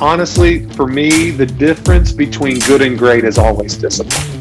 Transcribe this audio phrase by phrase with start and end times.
[0.00, 4.32] honestly, for me, the difference between good and great is always discipline.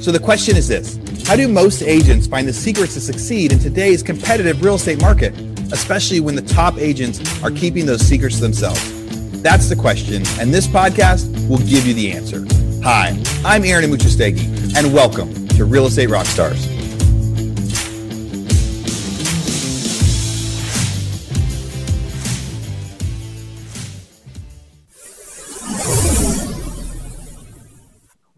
[0.00, 3.58] So the question is this How do most agents find the secrets to succeed in
[3.58, 5.32] today's competitive real estate market,
[5.72, 9.00] especially when the top agents are keeping those secrets to themselves?
[9.42, 12.44] That's the question, and this podcast will give you the answer.
[12.82, 16.71] Hi, I'm Aaron Amuchastegui, and welcome to Real Estate Rockstars.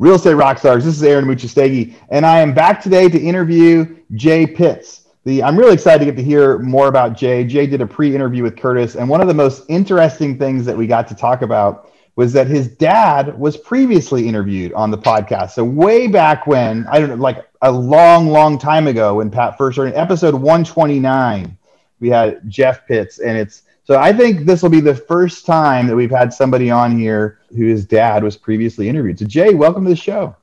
[0.05, 0.83] Real Estate Rockstars.
[0.83, 5.07] This is Aaron Amuchastegui, and I am back today to interview Jay Pitts.
[5.25, 7.43] The, I'm really excited to get to hear more about Jay.
[7.43, 10.87] Jay did a pre-interview with Curtis, and one of the most interesting things that we
[10.87, 15.53] got to talk about was that his dad was previously interviewed on the podcast.
[15.53, 19.57] So way back when, I don't know, like a long, long time ago, when Pat
[19.57, 21.57] first started, episode 129,
[22.01, 25.87] we had Jeff Pitts, and it's so I think this will be the first time
[25.87, 29.19] that we've had somebody on here whose dad was previously interviewed.
[29.19, 30.35] So Jay, welcome to the show.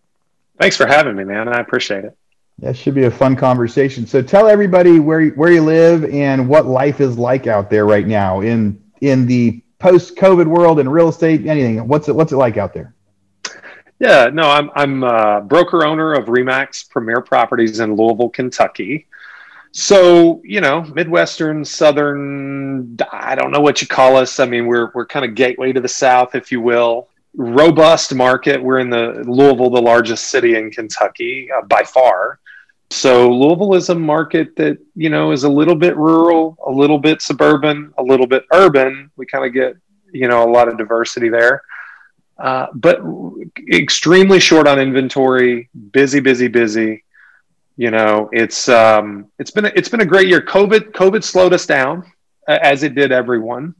[0.60, 1.48] Thanks for having me, man.
[1.48, 2.16] I appreciate it.
[2.60, 4.06] That should be a fun conversation.
[4.06, 8.06] So tell everybody where where you live and what life is like out there right
[8.06, 11.48] now in in the post-COVID world in real estate.
[11.48, 11.88] Anything?
[11.88, 12.94] What's it What's it like out there?
[13.98, 19.08] Yeah, no, I'm I'm a broker owner of Remax Premier Properties in Louisville, Kentucky.
[19.74, 24.40] So, you know, Midwestern, Southern, I don't know what you call us.
[24.40, 27.08] I mean, we're, we're kind of gateway to the South, if you will.
[27.36, 28.62] Robust market.
[28.62, 32.40] We're in the Louisville, the largest city in Kentucky uh, by far.
[32.90, 37.00] So Louisville is a market that, you know, is a little bit rural, a little
[37.00, 39.10] bit suburban, a little bit urban.
[39.16, 39.78] We kind of get,
[40.12, 41.62] you know, a lot of diversity there.
[42.38, 43.00] Uh, but
[43.72, 47.06] extremely short on inventory, busy, busy, busy
[47.84, 49.06] you know it's um,
[49.40, 50.42] it's been a, it's been a great year.
[50.42, 51.96] Covid covid slowed us down
[52.48, 53.76] as it did everyone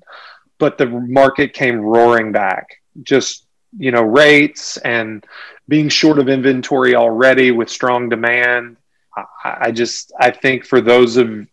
[0.62, 2.68] but the market came roaring back.
[3.02, 3.48] Just
[3.78, 5.26] you know rates and
[5.68, 8.78] being short of inventory already with strong demand.
[9.18, 11.48] I, I just i think for those of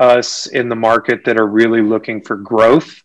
[0.00, 3.02] us in the market that are really looking for growth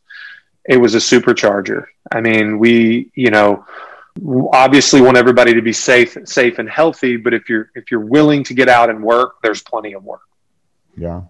[0.65, 1.85] it was a supercharger.
[2.11, 3.65] I mean we you know
[4.53, 8.43] obviously want everybody to be safe safe and healthy but if you're if you're willing
[8.43, 10.21] to get out and work there's plenty of work.
[10.97, 11.21] Yeah.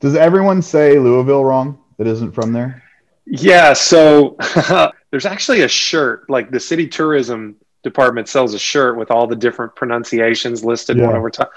[0.00, 2.82] Does everyone say louisville wrong that isn't from there?
[3.26, 4.36] Yeah so
[5.10, 9.36] there's actually a shirt like the city tourism department sells a shirt with all the
[9.36, 11.06] different pronunciations listed yeah.
[11.06, 11.48] one over time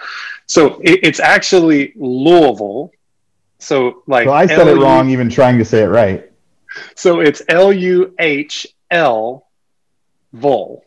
[0.46, 2.92] so it, it's actually louisville.
[3.60, 6.30] So like so i said L-U- it wrong even trying to say it right.
[6.96, 9.47] So it's l-u-h-l
[10.34, 10.84] Vol.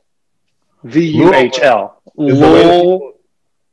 [0.84, 2.01] V U H L.
[2.17, 3.15] Lol.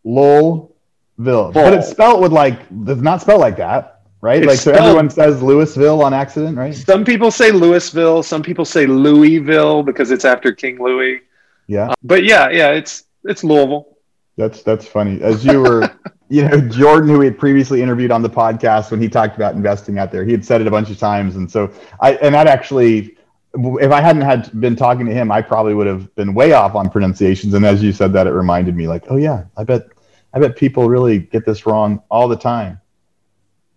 [0.05, 1.53] Lolville.
[1.53, 4.41] But it's spelled with like, it's not spelled like that, right?
[4.41, 6.73] It's like, so everyone says Louisville on accident, right?
[6.73, 8.23] Some people say Louisville.
[8.23, 11.21] Some people say Louisville because it's after King Louis.
[11.67, 11.89] Yeah.
[11.89, 13.97] Uh, but yeah, yeah, it's, it's Louisville.
[14.37, 15.21] That's, that's funny.
[15.21, 15.93] As you were,
[16.29, 19.55] you know, Jordan, who we had previously interviewed on the podcast when he talked about
[19.55, 21.35] investing out there, he had said it a bunch of times.
[21.35, 23.16] And so I, and that actually,
[23.53, 26.75] if I hadn't had been talking to him, I probably would have been way off
[26.75, 27.53] on pronunciations.
[27.53, 29.87] And as you said that, it reminded me like, oh yeah, I bet,
[30.33, 32.79] I bet people really get this wrong all the time.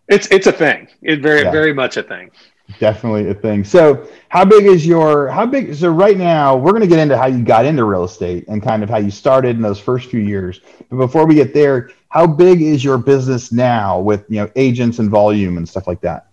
[0.09, 0.89] It's it's a thing.
[1.03, 1.53] It's very yeah.
[1.53, 2.33] very much a thing.
[2.79, 3.65] Definitely a thing.
[3.65, 5.75] So, how big is your how big?
[5.75, 8.63] So right now, we're going to get into how you got into real estate and
[8.63, 10.61] kind of how you started in those first few years.
[10.89, 14.99] But before we get there, how big is your business now with you know agents
[14.99, 16.30] and volume and stuff like that?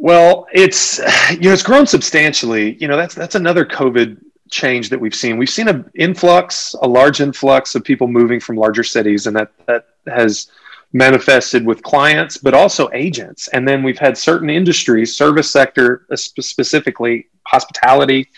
[0.00, 0.98] Well, it's
[1.30, 2.76] you know it's grown substantially.
[2.80, 4.18] You know that's that's another COVID
[4.50, 5.38] change that we've seen.
[5.38, 9.52] We've seen an influx, a large influx of people moving from larger cities, and that
[9.66, 10.50] that has
[10.92, 13.48] manifested with clients, but also agents.
[13.48, 18.28] And then we've had certain industries, service sector uh, specifically, hospitality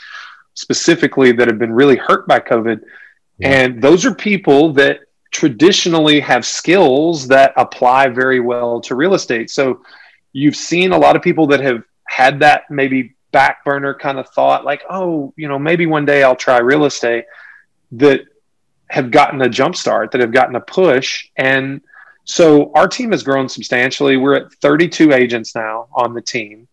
[0.54, 2.80] specifically, that have been really hurt by COVID.
[3.38, 3.48] Yeah.
[3.48, 5.00] And those are people that
[5.30, 9.50] traditionally have skills that apply very well to real estate.
[9.50, 9.82] So
[10.32, 14.28] you've seen a lot of people that have had that maybe back burner kind of
[14.30, 17.24] thought, like, oh, you know, maybe one day I'll try real estate
[17.92, 18.20] that
[18.90, 21.28] have gotten a jump start, that have gotten a push.
[21.36, 21.82] And
[22.24, 24.16] so our team has grown substantially.
[24.16, 26.68] We're at 32 agents now on the team.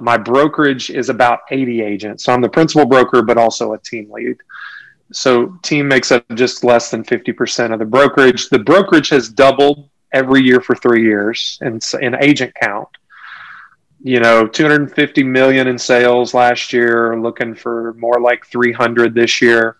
[0.00, 2.24] My brokerage is about 80 agents.
[2.24, 4.36] So I'm the principal broker, but also a team lead.
[5.12, 8.48] So team makes up just less than 50% of the brokerage.
[8.48, 12.88] The brokerage has doubled every year for three years in, in agent count.
[14.02, 19.78] You know, 250 million in sales last year, looking for more like 300 this year.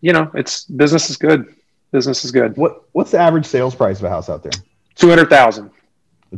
[0.00, 1.54] You know, it's business is good.
[1.92, 2.56] Business is good.
[2.56, 4.52] What what's the average sales price of a house out there?
[4.96, 5.70] 200,000.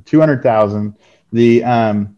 [0.04, 0.94] 200,000.
[1.32, 2.16] The, um,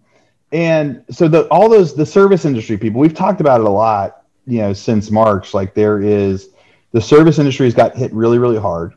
[0.53, 4.23] and so the, all those, the service industry people, we've talked about it a lot,
[4.47, 6.51] you know, since March, like there is,
[6.93, 8.95] the service industry has got hit really, really hard.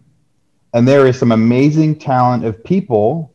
[0.74, 3.34] And there is some amazing talent of people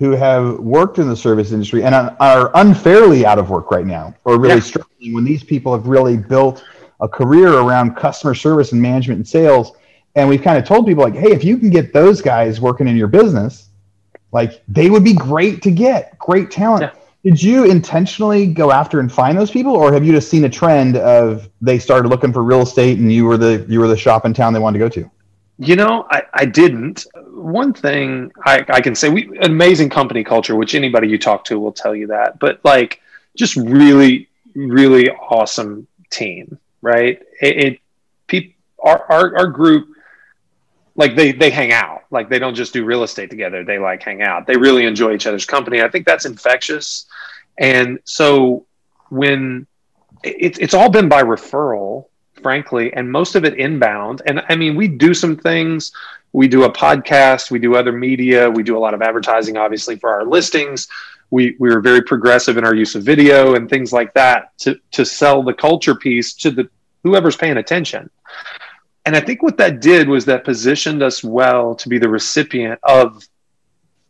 [0.00, 4.14] who have worked in the service industry and are unfairly out of work right now
[4.24, 4.60] or really yeah.
[4.60, 6.64] struggling when these people have really built
[7.02, 9.72] a career around customer service and management and sales
[10.16, 12.88] and we've kind of told people like hey if you can get those guys working
[12.88, 13.68] in your business
[14.32, 17.30] like they would be great to get great talent yeah.
[17.30, 20.50] did you intentionally go after and find those people or have you just seen a
[20.50, 23.96] trend of they started looking for real estate and you were the you were the
[23.96, 25.10] shop in town they wanted to go to
[25.60, 27.06] you know, I, I didn't.
[27.26, 31.58] One thing I, I can say, we amazing company culture, which anybody you talk to
[31.58, 32.38] will tell you that.
[32.38, 33.02] But like,
[33.36, 37.20] just really, really awesome team, right?
[37.42, 37.80] It, it
[38.26, 39.88] people, our, our our group,
[40.96, 42.04] like they they hang out.
[42.10, 43.62] Like they don't just do real estate together.
[43.62, 44.46] They like hang out.
[44.46, 45.82] They really enjoy each other's company.
[45.82, 47.04] I think that's infectious.
[47.58, 48.64] And so
[49.10, 49.66] when
[50.24, 52.06] it, it's all been by referral
[52.42, 54.22] frankly, and most of it inbound.
[54.26, 55.92] And I mean, we do some things.
[56.32, 59.96] We do a podcast, we do other media, we do a lot of advertising, obviously,
[59.96, 60.86] for our listings.
[61.30, 64.78] We, we are very progressive in our use of video and things like that to,
[64.92, 66.68] to sell the culture piece to the
[67.02, 68.10] whoever's paying attention.
[69.06, 72.78] And I think what that did was that positioned us well to be the recipient
[72.82, 73.26] of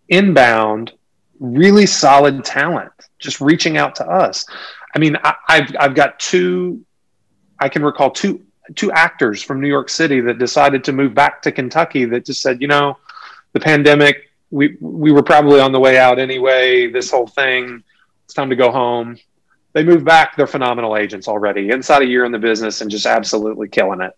[0.08, 0.92] inbound,
[1.38, 4.44] really solid talent, just reaching out to us.
[4.94, 6.84] I mean, I, have I've got two
[7.60, 8.42] I can recall two
[8.74, 12.40] two actors from New York City that decided to move back to Kentucky that just
[12.40, 12.98] said, you know,
[13.52, 16.90] the pandemic, we we were probably on the way out anyway.
[16.90, 17.82] This whole thing,
[18.24, 19.18] it's time to go home.
[19.72, 20.36] They moved back.
[20.36, 24.16] They're phenomenal agents already, inside a year in the business, and just absolutely killing it.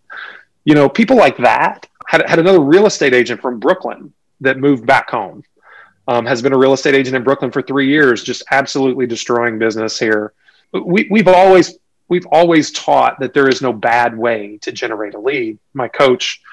[0.65, 4.85] You know, people like that had had another real estate agent from Brooklyn that moved
[4.85, 5.43] back home.
[6.05, 9.57] Um, has been a real estate agent in Brooklyn for three years, just absolutely destroying
[9.57, 10.33] business here.
[10.73, 11.77] We, we've always
[12.13, 15.57] we've always taught that there is no bad way to generate a lead.
[15.73, 16.43] My coach,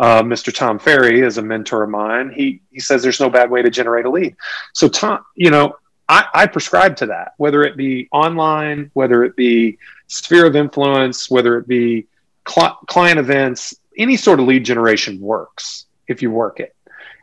[0.00, 0.54] uh, Mr.
[0.54, 2.32] Tom Ferry, is a mentor of mine.
[2.34, 4.34] He he says there's no bad way to generate a lead.
[4.72, 5.76] So Tom, you know,
[6.08, 9.76] I, I prescribe to that, whether it be online, whether it be
[10.06, 12.06] sphere of influence, whether it be
[12.48, 16.74] cl- client events, any sort of lead generation works if you work it.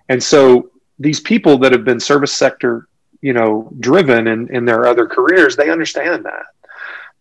[0.10, 0.70] And so
[1.00, 2.88] these people that have been service sector,
[3.22, 6.46] you know, driven in, in their other careers, they understand that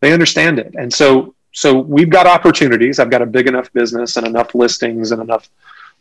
[0.00, 0.74] they understand it.
[0.78, 2.98] And so so we've got opportunities.
[2.98, 5.48] I've got a big enough business and enough listings and enough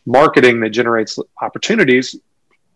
[0.06, 2.16] marketing that generates opportunities.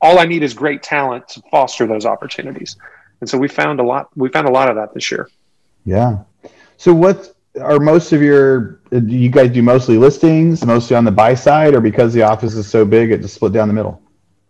[0.02, 2.78] All I need is great talent to foster those opportunities.
[3.20, 5.30] And so we found a lot we found a lot of that this year.
[5.86, 6.24] Yeah.
[6.78, 11.36] So what are most of your you guys do mostly listings, mostly on the buy
[11.36, 14.02] side or because the office is so big it just split down the middle?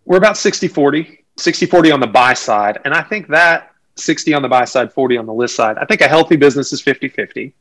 [0.05, 1.19] We're about 60-40.
[1.37, 2.79] 60-40 on the buy side.
[2.85, 5.77] And I think that 60 on the buy side, 40 on the list side.
[5.77, 7.53] I think a healthy business is 50 50,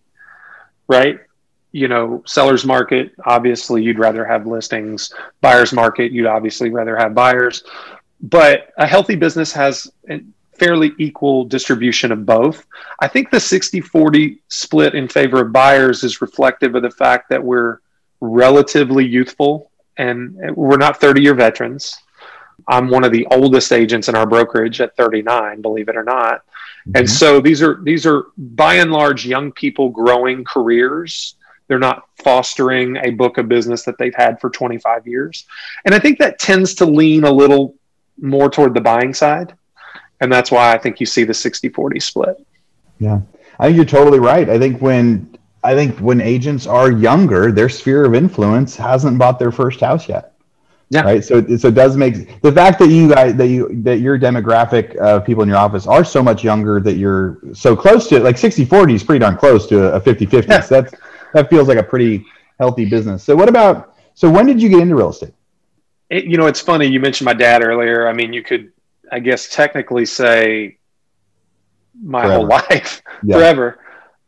[0.89, 1.19] right?
[1.73, 5.13] You know, seller's market, obviously, you'd rather have listings.
[5.41, 7.63] Buyer's market, you'd obviously rather have buyers.
[8.21, 10.21] But a healthy business has a
[10.59, 12.67] fairly equal distribution of both.
[13.01, 17.31] I think the 60 40 split in favor of buyers is reflective of the fact
[17.31, 17.79] that we're
[18.21, 21.97] relatively youthful and we're not 30 year veterans
[22.69, 26.45] I'm one of the oldest agents in our brokerage at 39, believe it or not.
[26.89, 26.93] Mm-hmm.
[26.97, 31.37] And so these are these are by and large young people growing careers.
[31.69, 35.47] They're not fostering a book of business that they've had for 25 years.
[35.85, 37.77] And I think that tends to lean a little
[38.21, 39.55] more toward the buying side.
[40.21, 42.45] And that's why I think you see the 60-40 split.
[42.99, 43.21] Yeah.
[43.59, 44.49] I think you're totally right.
[44.49, 49.39] I think when I think when agents are younger, their sphere of influence hasn't bought
[49.39, 50.30] their first house yet.
[50.91, 51.03] Yeah.
[51.03, 51.25] Right.
[51.25, 54.97] So, so it does make the fact that you guys that you that your demographic
[54.97, 58.37] of people in your office are so much younger that you're so close to like
[58.37, 60.49] 60 40 is pretty darn close to a 50 50.
[60.51, 60.61] Yeah.
[60.61, 60.95] So that's
[61.33, 62.27] that feels like a pretty
[62.59, 63.23] healthy business.
[63.23, 65.33] So what about so when did you get into real estate?
[66.11, 68.09] It, you know, it's funny you mentioned my dad earlier.
[68.09, 68.73] I mean, you could
[69.13, 70.79] I guess technically say
[72.03, 72.35] my forever.
[72.35, 73.37] whole life yeah.
[73.37, 73.79] forever.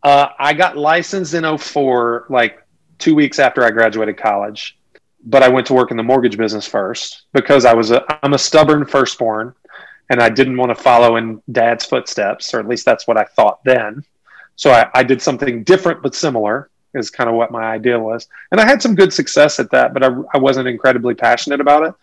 [0.05, 2.65] Uh, I got licensed in 04, like
[2.99, 4.79] two weeks after I graduated college
[5.25, 8.35] but I went to work in the mortgage business first because I was a I'm
[8.35, 9.55] a stubborn firstborn
[10.11, 13.25] and I didn't want to follow in dad's footsteps, or at least that's what I
[13.25, 14.05] thought then.
[14.57, 18.29] So I, I did something different but similar is kind of what my idea was.
[18.51, 21.87] And I had some good success at that, but I, I wasn't incredibly passionate about
[21.87, 21.95] it.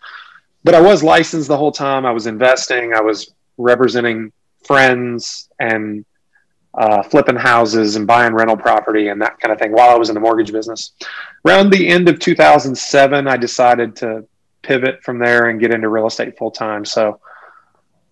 [0.64, 2.04] But I was licensed the whole time.
[2.04, 2.92] I was investing.
[2.92, 4.32] I was representing
[4.64, 6.04] friends and
[6.74, 10.08] uh, flipping houses and buying rental property and that kind of thing while I was
[10.08, 10.92] in the mortgage business.
[11.46, 14.24] Around the end of 2007, I decided to
[14.62, 16.84] pivot from there and get into real estate full time.
[16.84, 17.20] So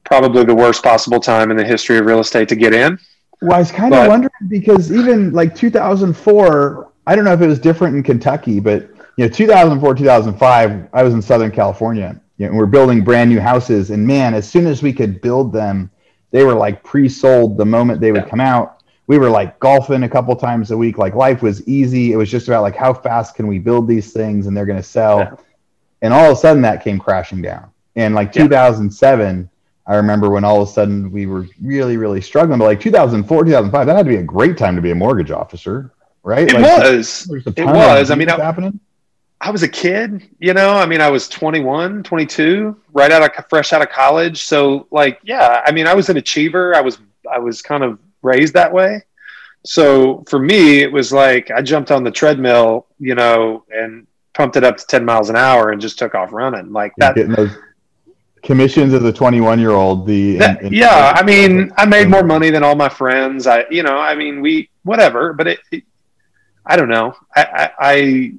[0.04, 2.98] probably the worst possible time in the history of real estate to get in.
[3.40, 7.46] Well, I was kind of wondering because even like 2004, I don't know if it
[7.46, 12.20] was different in Kentucky, but you know, 2004, 2005, I was in Southern California.
[12.38, 15.52] You know, we're building brand new houses, and man, as soon as we could build
[15.52, 15.90] them,
[16.30, 18.28] they were like pre-sold the moment they would yeah.
[18.28, 18.82] come out.
[19.06, 20.98] We were like golfing a couple times a week.
[20.98, 22.12] Like life was easy.
[22.12, 24.76] It was just about like how fast can we build these things, and they're going
[24.78, 25.18] to sell.
[25.20, 25.34] Yeah.
[26.02, 27.70] And all of a sudden, that came crashing down.
[27.96, 28.42] And like yeah.
[28.44, 29.50] 2007,
[29.86, 32.58] I remember when all of a sudden we were really, really struggling.
[32.58, 35.30] But like 2004, 2005, that had to be a great time to be a mortgage
[35.30, 35.92] officer,
[36.22, 36.46] right?
[36.46, 37.28] It like, was.
[37.56, 38.10] It was.
[38.10, 38.78] I mean, happening.
[39.40, 43.46] I was a kid, you know, I mean, I was 21, 22, right out of
[43.48, 44.42] fresh out of college.
[44.42, 46.74] So like, yeah, I mean, I was an achiever.
[46.74, 46.98] I was,
[47.30, 49.02] I was kind of raised that way.
[49.64, 54.56] So for me, it was like, I jumped on the treadmill, you know, and pumped
[54.56, 57.14] it up to 10 miles an hour and just took off running like that.
[57.14, 57.56] Getting those
[58.42, 60.06] commissions as a 21 year old.
[60.06, 63.46] The, that, in, in, yeah, I mean, I made more money than all my friends.
[63.46, 65.84] I, you know, I mean, we, whatever, but it, it
[66.66, 67.14] I don't know.
[67.36, 68.32] I, I, I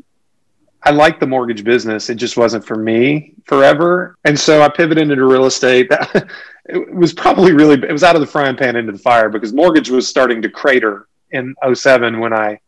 [0.92, 2.10] like the mortgage business.
[2.10, 4.18] It just wasn't for me forever.
[4.24, 5.88] And so I pivoted into real estate.
[6.66, 9.54] it was probably really, it was out of the frying pan into the fire because
[9.54, 12.60] mortgage was starting to crater in 07 when I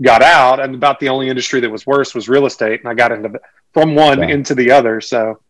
[0.00, 0.60] got out.
[0.60, 2.80] And about the only industry that was worse was real estate.
[2.80, 3.40] And I got into
[3.72, 4.28] from one yeah.
[4.28, 5.00] into the other.
[5.00, 5.40] So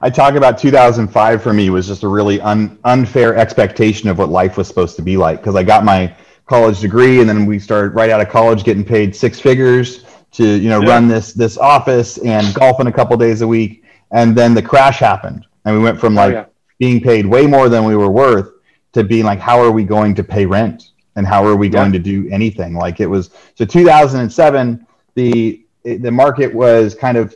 [0.00, 4.28] I talk about 2005 for me was just a really un, unfair expectation of what
[4.28, 7.58] life was supposed to be like because I got my college degree and then we
[7.58, 10.04] started right out of college getting paid six figures
[10.36, 10.90] to you know yeah.
[10.90, 14.98] run this this office and golfing a couple days a week and then the crash
[14.98, 16.44] happened and we went from oh, like oh, yeah.
[16.78, 18.52] being paid way more than we were worth
[18.92, 21.92] to being like how are we going to pay rent and how are we going
[21.92, 21.98] yeah.
[21.98, 27.34] to do anything like it was so 2007 the the market was kind of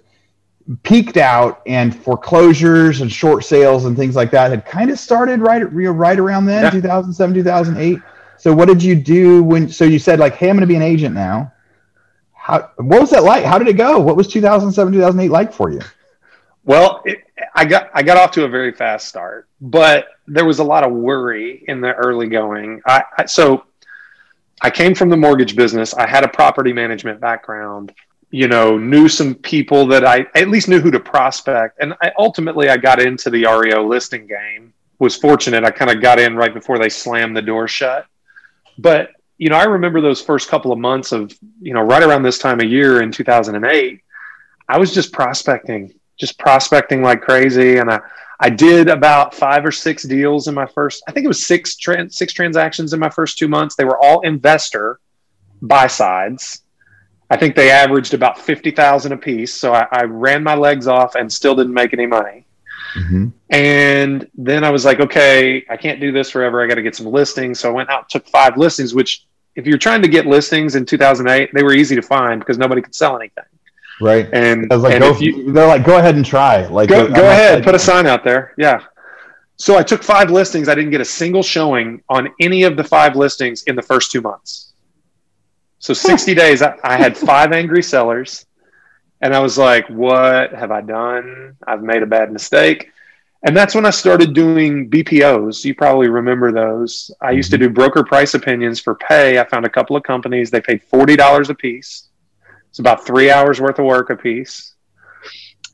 [0.83, 5.41] peaked out and foreclosures and short sales and things like that had kind of started
[5.41, 6.71] right right around then yeah.
[6.71, 7.99] 2007 2008
[8.37, 10.77] so what did you do when so you said like hey i'm going to be
[10.77, 11.51] an agent now
[12.43, 13.45] how, what was that like?
[13.45, 13.99] How did it go?
[13.99, 15.81] What was 2007, 2008 like for you?
[16.65, 17.19] Well, it,
[17.55, 20.83] I got I got off to a very fast start, but there was a lot
[20.83, 22.81] of worry in the early going.
[22.87, 23.65] I, I, so
[24.63, 25.93] I came from the mortgage business.
[25.93, 27.93] I had a property management background.
[28.31, 32.11] You know, knew some people that I at least knew who to prospect, and I,
[32.19, 34.73] ultimately I got into the REO listing game.
[34.99, 35.65] Was fortunate.
[35.65, 38.07] I kind of got in right before they slammed the door shut.
[38.79, 41.33] But you know, I remember those first couple of months of,
[41.63, 44.03] you know, right around this time of year in 2008,
[44.69, 47.79] I was just prospecting, just prospecting like crazy.
[47.79, 48.01] And I,
[48.39, 51.77] I did about five or six deals in my first, I think it was six,
[51.77, 53.77] trans, six transactions in my first two months.
[53.77, 55.01] They were all investor
[55.63, 56.63] buy sides.
[57.31, 59.55] I think they averaged about 50,000 a piece.
[59.55, 62.45] So I, I ran my legs off and still didn't make any money.
[62.95, 63.29] Mm-hmm.
[63.49, 66.63] And then I was like, okay, I can't do this forever.
[66.63, 67.59] I got to get some listings.
[67.59, 69.25] So I went out, took five listings, which
[69.61, 72.81] if you're trying to get listings in 2008, they were easy to find because nobody
[72.81, 73.45] could sell anything.
[74.01, 74.27] Right.
[74.33, 76.67] And, like, and go, you, they're like, go ahead and try.
[76.67, 78.55] Like, go, go ahead, put a sign out there.
[78.57, 78.81] Yeah.
[79.57, 80.71] So I took five listings.
[80.71, 84.11] I didn't get a single showing on any of the five listings in the first
[84.11, 84.73] two months.
[85.79, 88.47] So 60 days, I, I had five angry sellers.
[89.21, 91.59] And I was like, what have I done?
[91.67, 92.91] I've made a bad mistake.
[93.43, 95.65] And that's when I started doing BPOs.
[95.65, 97.11] You probably remember those.
[97.23, 97.69] I used to mm-hmm.
[97.69, 99.39] do broker price opinions for pay.
[99.39, 102.09] I found a couple of companies, they paid $40 a piece.
[102.69, 104.75] It's about three hours worth of work a piece.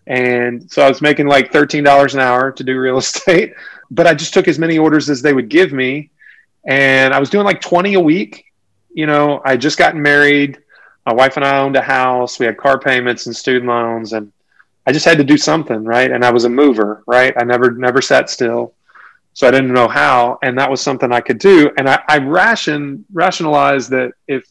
[0.07, 3.55] And so I was making like $13 an hour to do real estate,
[3.91, 6.11] but I just took as many orders as they would give me.
[6.67, 8.45] And I was doing like 20 a week.
[8.95, 10.59] You know, I just gotten married.
[11.05, 12.39] My wife and I owned a house.
[12.39, 14.13] We had car payments and student loans.
[14.13, 14.33] And
[14.87, 16.11] I just had to do something, right?
[16.11, 17.35] And I was a mover, right?
[17.37, 18.75] I never never sat still.
[19.35, 21.71] So I didn't know how, and that was something I could do.
[21.76, 24.47] And I, I ration rationalized that if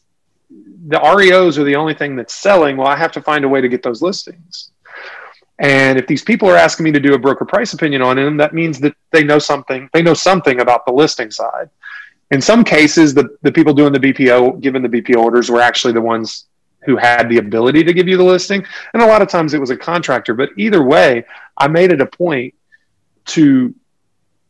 [0.48, 3.60] the REOs are the only thing that's selling, well, I have to find a way
[3.60, 4.70] to get those listings.
[5.58, 8.36] And if these people are asking me to do a broker price opinion on them,
[8.36, 9.88] that means that they know something.
[9.92, 11.68] They know something about the listing side.
[12.30, 15.94] In some cases, the, the people doing the BPO, given the BPO orders, were actually
[15.94, 16.46] the ones
[16.86, 18.64] who had the ability to give you the listing.
[18.94, 20.34] And a lot of times it was a contractor.
[20.34, 21.24] But either way,
[21.58, 22.54] I made it a point
[23.26, 23.74] to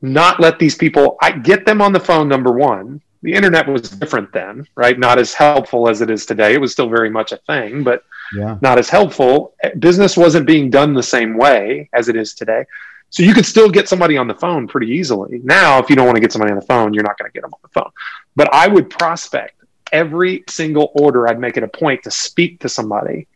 [0.02, 3.00] not let these people, I get them on the phone, number one.
[3.23, 4.99] The internet was different then, right?
[4.99, 6.55] Not as helpful as it is today.
[6.55, 8.59] It was still very much a thing, but yeah.
[8.61, 9.55] not as helpful.
[9.78, 12.64] Business wasn't being done the same way as it is today.
[13.11, 15.40] So you could still get somebody on the phone pretty easily.
[15.43, 17.33] Now, if you don't want to get somebody on the phone, you're not going to
[17.33, 17.90] get them on the phone.
[18.37, 22.69] But I would prospect every single order, I'd make it a point to speak to
[22.69, 23.28] somebody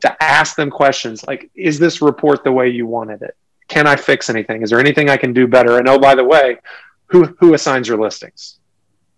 [0.00, 3.36] to ask them questions like, is this report the way you wanted it?
[3.68, 4.62] Can I fix anything?
[4.62, 5.78] Is there anything I can do better?
[5.78, 6.58] And oh, by the way,
[7.06, 8.58] who, who assigns your listings?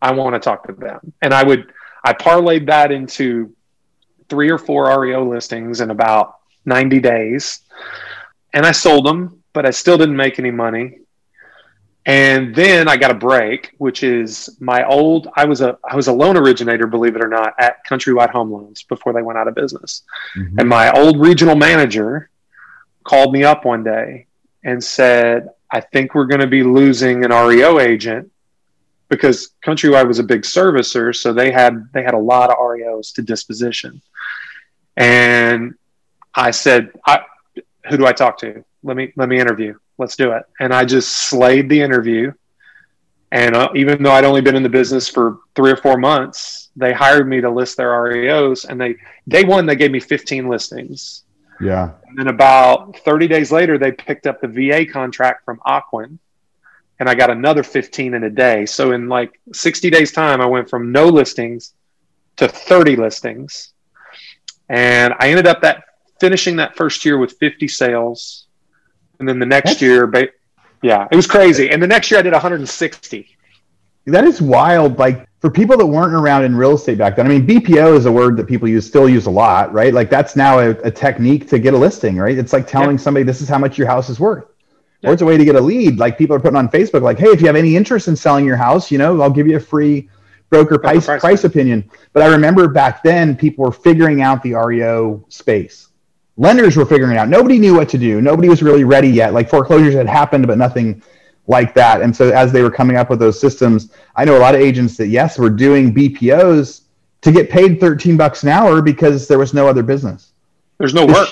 [0.00, 1.12] I want to talk to them.
[1.22, 1.72] And I would,
[2.04, 3.54] I parlayed that into
[4.28, 7.60] three or four REO listings in about 90 days.
[8.52, 10.98] And I sold them, but I still didn't make any money.
[12.06, 16.06] And then I got a break, which is my old I was a I was
[16.06, 19.48] a loan originator, believe it or not, at Countrywide Home Loans before they went out
[19.48, 20.02] of business.
[20.36, 20.60] Mm-hmm.
[20.60, 22.30] And my old regional manager
[23.02, 24.26] called me up one day
[24.62, 28.30] and said, I think we're going to be losing an REO agent
[29.08, 33.14] because Countrywide was a big servicer, so they had they had a lot of REOs
[33.14, 34.00] to disposition.
[34.96, 35.74] And
[36.36, 37.22] I said, I,
[37.88, 38.64] "Who do I talk to?
[38.84, 39.76] Let me let me interview.
[39.98, 42.32] Let's do it." And I just slayed the interview.
[43.32, 46.70] And uh, even though I'd only been in the business for three or four months,
[46.76, 48.64] they hired me to list their REOs.
[48.68, 48.96] And they
[49.28, 51.24] day one they gave me 15 listings.
[51.60, 51.90] Yeah.
[52.06, 56.18] And then about 30 days later, they picked up the VA contract from Ocwen
[56.98, 58.66] and I got another 15 in a day.
[58.66, 61.74] So in like 60 days time, I went from no listings
[62.36, 63.72] to 30 listings.
[64.68, 65.84] And I ended up that
[66.20, 68.45] finishing that first year with 50 sales.
[69.18, 70.10] And then the next year,
[70.82, 71.70] yeah, it was crazy.
[71.70, 73.36] And the next year I did 160.
[74.06, 74.98] That is wild.
[74.98, 78.06] Like for people that weren't around in real estate back then, I mean, BPO is
[78.06, 79.92] a word that people use, still use a lot, right?
[79.92, 82.36] Like that's now a, a technique to get a listing, right?
[82.36, 83.02] It's like telling yeah.
[83.02, 84.46] somebody this is how much your house is worth
[85.06, 85.98] or it's a way to get a lead.
[85.98, 88.44] Like people are putting on Facebook, like, hey, if you have any interest in selling
[88.44, 90.08] your house, you know, I'll give you a free
[90.50, 91.88] broker price, price, price opinion.
[92.12, 95.88] But I remember back then people were figuring out the REO space.
[96.36, 97.28] Lenders were figuring out.
[97.28, 98.20] Nobody knew what to do.
[98.20, 99.32] Nobody was really ready yet.
[99.32, 101.02] Like foreclosures had happened, but nothing
[101.46, 102.02] like that.
[102.02, 104.60] And so as they were coming up with those systems, I know a lot of
[104.60, 106.82] agents that yes, were doing BPOs
[107.22, 110.32] to get paid 13 bucks an hour because there was no other business.
[110.78, 111.28] There's no work.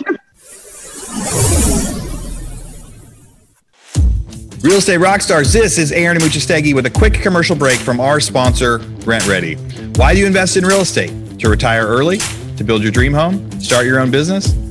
[4.62, 8.18] Real estate rock stars, this is Aaron Amuchastegui with a quick commercial break from our
[8.18, 9.98] sponsor, RentRedi.
[9.98, 11.12] Why do you invest in real estate?
[11.40, 12.18] To retire early?
[12.56, 13.50] To build your dream home?
[13.60, 14.63] Start your own business?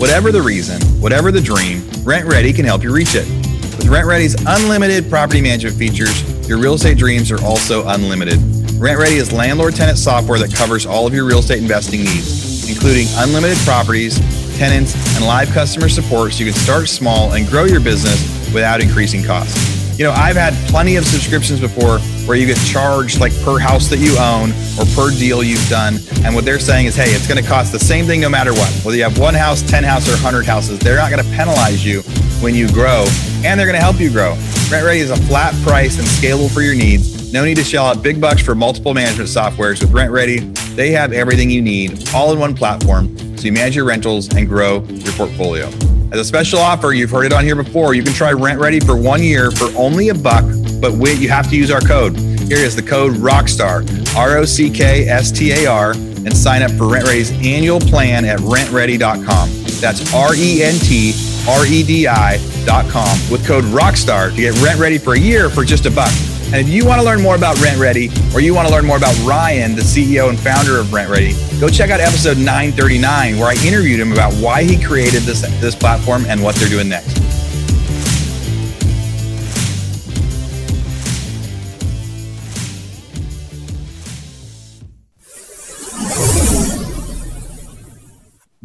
[0.00, 3.28] Whatever the reason, whatever the dream, RentRedi can help you reach it.
[3.76, 8.38] With RentRedi's unlimited property management features, your real estate dreams are also unlimited.
[8.80, 13.08] RentRedi is landlord tenant software that covers all of your real estate investing needs, including
[13.16, 14.16] unlimited properties,
[14.56, 18.80] tenants, and live customer support so you can start small and grow your business without
[18.80, 19.79] increasing costs.
[20.00, 23.88] You know, I've had plenty of subscriptions before where you get charged like per house
[23.88, 25.98] that you own or per deal you've done.
[26.24, 28.54] And what they're saying is, hey, it's going to cost the same thing no matter
[28.54, 28.72] what.
[28.82, 31.84] Whether you have one house, 10 houses, or 100 houses, they're not going to penalize
[31.84, 32.00] you
[32.40, 33.04] when you grow
[33.44, 34.36] and they're going to help you grow.
[34.70, 37.30] RentRedi is a flat price and scalable for your needs.
[37.30, 39.82] No need to shell out big bucks for multiple management softwares.
[39.82, 43.84] With RentRedi, they have everything you need all in one platform so you manage your
[43.84, 45.70] rentals and grow your portfolio.
[46.12, 47.94] As a special offer, you've heard it on here before.
[47.94, 50.44] You can try RentRedi for one year for only a buck,
[50.80, 52.16] but wait, you have to use our code.
[52.16, 56.62] Here is the code ROCKSTAR, R O C K S T A R, and sign
[56.62, 59.50] up for RentRedi's annual plan at rentredi.com.
[59.80, 61.14] That's R E N T
[61.48, 65.86] R E D I.com with code ROCKSTAR to get RentRedi for a year for just
[65.86, 66.12] a buck.
[66.52, 68.96] And if you want to learn more about RentRedi or you want to learn more
[68.96, 73.54] about Ryan, the CEO and founder of RentRedi, go check out episode 939 where I
[73.64, 77.18] interviewed him about why he created this, this platform and what they're doing next.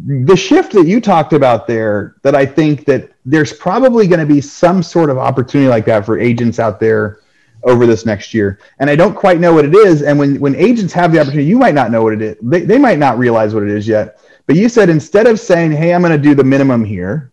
[0.08, 4.26] the shift that you talked about there that i think that there's probably going to
[4.26, 7.22] be some sort of opportunity like that for agents out there
[7.66, 8.60] over this next year.
[8.80, 10.04] And I don't quite know what it is.
[10.04, 12.38] And when, when agents have the opportunity, you might not know what it is.
[12.42, 14.20] They, they might not realize what it is yet.
[14.46, 17.32] But you said instead of saying, hey, I'm going to do the minimum here,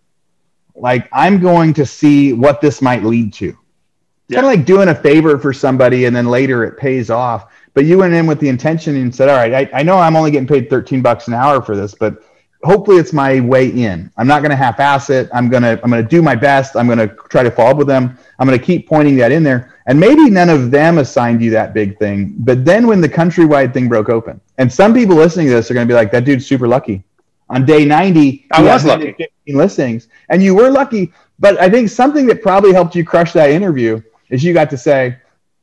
[0.74, 3.56] like I'm going to see what this might lead to.
[4.28, 4.40] Yeah.
[4.40, 7.52] Kind of like doing a favor for somebody and then later it pays off.
[7.74, 10.16] But you went in with the intention and said, all right, I, I know I'm
[10.16, 12.22] only getting paid 13 bucks an hour for this, but
[12.64, 14.10] hopefully it's my way in.
[14.16, 15.28] I'm not going to half-ass it.
[15.32, 16.76] I'm going to I'm going to do my best.
[16.76, 18.16] I'm going to try to follow up with them.
[18.38, 19.74] I'm going to keep pointing that in there.
[19.86, 22.34] And maybe none of them assigned you that big thing.
[22.38, 25.74] But then when the countrywide thing broke open, and some people listening to this are
[25.74, 27.02] going to be like, "That dude's super lucky."
[27.50, 29.12] On day 90, I was lucky.
[29.12, 31.12] 15 listings, and you were lucky.
[31.38, 34.78] But I think something that probably helped you crush that interview is you got to
[34.78, 35.16] say,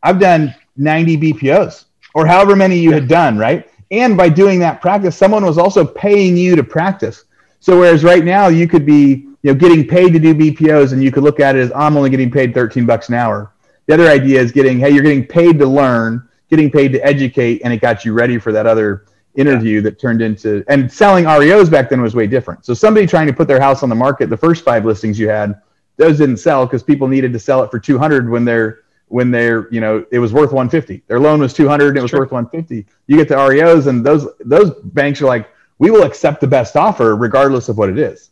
[0.04, 1.86] "I've done 90 BPOs."
[2.16, 3.70] Or however many you had done, right?
[3.92, 7.26] And by doing that practice, someone was also paying you to practice.
[7.60, 11.04] So whereas right now you could be, you know, getting paid to do BPOs and
[11.04, 13.52] you could look at it as I'm only getting paid 13 bucks an hour.
[13.88, 17.62] The other idea is getting, hey, you're getting paid to learn, getting paid to educate,
[17.64, 19.82] and it got you ready for that other interview yeah.
[19.82, 22.66] that turned into and selling REOs back then was way different.
[22.66, 25.30] So somebody trying to put their house on the market, the first five listings you
[25.30, 25.60] had,
[25.98, 29.72] those didn't sell because people needed to sell it for 200 when they're when they're
[29.72, 31.04] you know it was worth 150.
[31.08, 32.86] Their loan was 200 and it was worth 150.
[33.08, 36.76] You get the REOs and those those banks are like, we will accept the best
[36.76, 38.30] offer regardless of what it is,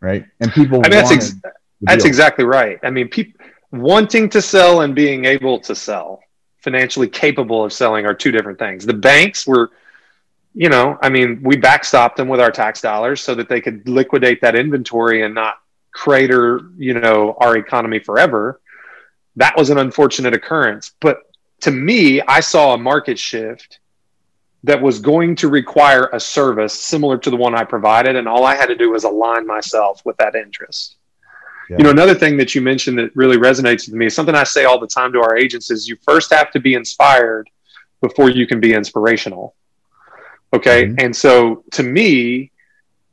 [0.00, 0.24] right?
[0.40, 0.78] And people.
[0.78, 1.34] I mean, that's ex-
[1.82, 2.78] that's exactly right.
[2.82, 6.22] I mean, people wanting to sell and being able to sell
[6.58, 8.86] financially capable of selling are two different things.
[8.86, 9.70] The banks were,
[10.54, 13.88] you know, I mean, we backstopped them with our tax dollars so that they could
[13.88, 15.56] liquidate that inventory and not
[15.92, 18.60] crater, you know, our economy forever.
[19.36, 20.92] That was an unfortunate occurrence.
[21.00, 21.18] But
[21.62, 23.80] to me, I saw a market shift
[24.64, 28.16] that was going to require a service similar to the one I provided.
[28.16, 30.96] And all I had to do was align myself with that interest.
[31.68, 31.78] Yeah.
[31.78, 34.44] You know, another thing that you mentioned that really resonates with me is something I
[34.44, 37.48] say all the time to our agents is you first have to be inspired
[38.00, 39.54] before you can be inspirational.
[40.52, 40.86] Okay.
[40.86, 40.96] Mm-hmm.
[40.98, 42.50] And so to me,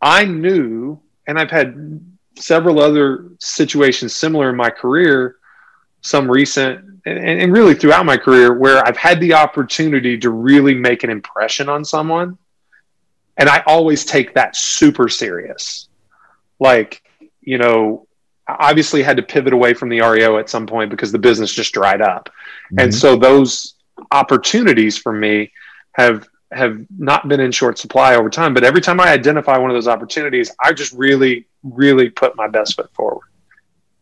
[0.02, 2.00] I knew, and I've had
[2.36, 5.38] several other situations similar in my career,
[6.02, 10.74] some recent, and, and really throughout my career, where I've had the opportunity to really
[10.74, 12.38] make an impression on someone.
[13.38, 15.88] And I always take that super serious.
[16.60, 17.02] Like,
[17.42, 18.08] you know,
[18.48, 21.74] obviously had to pivot away from the REO at some point because the business just
[21.74, 22.28] dried up.
[22.28, 22.80] Mm-hmm.
[22.80, 23.76] And so those
[24.12, 25.52] opportunities for me
[25.94, 28.54] have have not been in short supply over time.
[28.54, 32.48] But every time I identify one of those opportunities, I just really, really put my
[32.48, 33.28] best foot forward.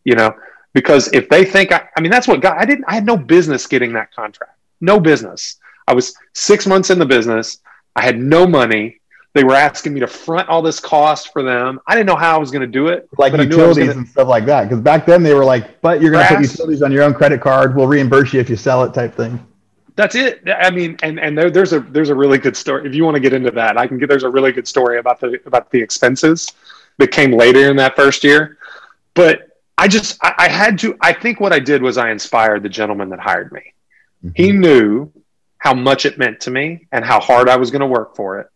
[0.06, 0.34] You know,
[0.74, 3.18] because if they think I, I mean that's what God I didn't I had no
[3.18, 4.58] business getting that contract.
[4.82, 5.58] No business.
[5.88, 7.60] I was six months in the business.
[7.96, 9.00] I had no money.
[9.34, 11.80] They were asking me to front all this cost for them.
[11.86, 13.08] I didn't know how I was going to do it.
[13.18, 14.64] Like utilities gonna, and stuff like that.
[14.64, 17.14] Because back then they were like, but you're going to put utilities on your own
[17.14, 17.76] credit card.
[17.76, 19.40] We'll reimburse you if you sell it type thing.
[19.96, 20.42] That's it.
[20.48, 22.88] I mean, and and there, there's a there's a really good story.
[22.88, 24.10] If you want to get into that, I can get.
[24.10, 26.52] There's a really good story about the about the expenses
[26.98, 28.58] that came later in that first year.
[29.16, 29.47] But
[29.78, 30.98] I just I, I had to.
[31.02, 33.74] I think what I did was I inspired the gentleman that hired me.
[34.24, 34.30] Mm-hmm.
[34.36, 35.12] He knew
[35.60, 38.40] how much it meant to me and how hard I was going to work for
[38.40, 38.50] it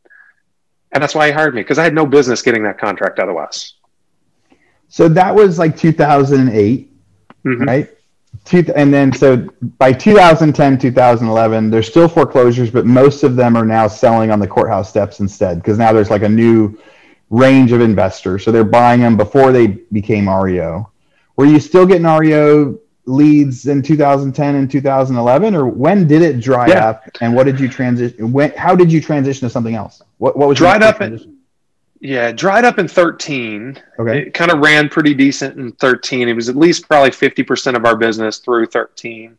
[0.91, 3.75] and that's why he hired me because I had no business getting that contract otherwise.
[4.89, 6.91] So that was like 2008,
[7.45, 7.63] mm-hmm.
[7.63, 7.89] right?
[8.75, 9.37] And then so
[9.77, 14.47] by 2010, 2011, there's still foreclosures, but most of them are now selling on the
[14.47, 16.77] courthouse steps instead because now there's like a new
[17.29, 18.43] range of investors.
[18.43, 20.90] So they're buying them before they became REO.
[21.41, 26.67] Were you still getting REO leads in 2010 and 2011 or when did it dry
[26.67, 26.89] yeah.
[26.89, 30.03] up and what did you transition when how did you transition to something else?
[30.19, 31.39] What, what was dried up in,
[31.99, 34.27] yeah dried up in 13 okay.
[34.27, 37.85] It kind of ran pretty decent in 13 it was at least probably 50% of
[37.85, 39.35] our business through 13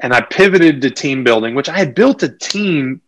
[0.00, 3.00] and i pivoted to team building which i had built a team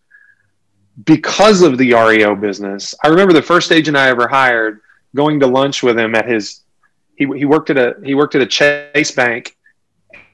[1.05, 2.95] because of the reo business.
[3.05, 4.81] I remember the first agent i ever hired
[5.15, 6.63] going to lunch with him at his
[7.21, 9.55] he, he worked at a he worked at a Chase Bank,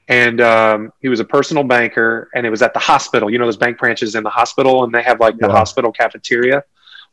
[0.07, 3.29] and um, he was a personal banker, and it was at the hospital.
[3.29, 5.53] You know those bank branches in the hospital, and they have like the yeah.
[5.53, 6.63] hospital cafeteria.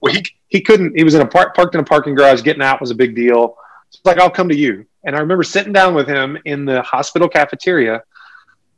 [0.00, 0.96] Well, he he couldn't.
[0.96, 2.42] He was in a park parked in a parking garage.
[2.42, 3.56] Getting out was a big deal.
[3.88, 4.86] It's like I'll come to you.
[5.02, 8.04] And I remember sitting down with him in the hospital cafeteria,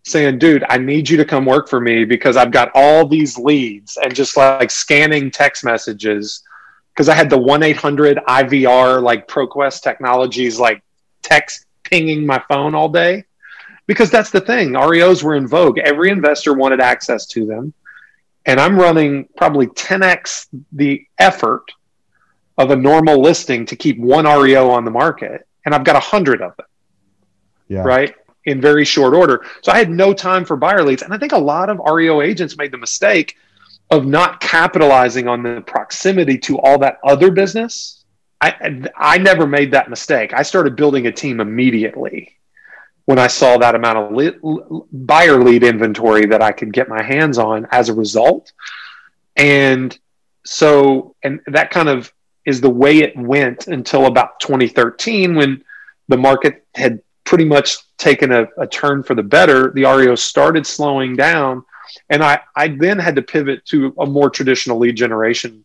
[0.04, 3.36] saying, "Dude, I need you to come work for me because I've got all these
[3.36, 6.42] leads and just like scanning text messages."
[6.94, 10.82] Because I had the one eight hundred IVR like ProQuest Technologies like
[11.26, 13.24] text pinging my phone all day
[13.86, 14.72] because that's the thing.
[14.72, 15.78] REOs were in vogue.
[15.78, 17.72] Every investor wanted access to them.
[18.44, 21.64] And I'm running probably 10x the effort
[22.58, 25.46] of a normal listing to keep one REO on the market.
[25.64, 26.66] And I've got a hundred of them.
[27.68, 27.82] Yeah.
[27.82, 28.14] Right.
[28.44, 29.44] In very short order.
[29.62, 31.02] So I had no time for buyer leads.
[31.02, 33.36] And I think a lot of REO agents made the mistake
[33.90, 38.04] of not capitalizing on the proximity to all that other business
[38.40, 40.32] I, I never made that mistake.
[40.34, 42.36] I started building a team immediately
[43.06, 47.38] when I saw that amount of buyer lead inventory that I could get my hands
[47.38, 48.52] on as a result.
[49.36, 49.96] And
[50.44, 52.12] so, and that kind of
[52.44, 55.62] is the way it went until about 2013 when
[56.08, 59.70] the market had pretty much taken a, a turn for the better.
[59.72, 61.64] The REO started slowing down.
[62.08, 65.64] And I, I then had to pivot to a more traditional lead generation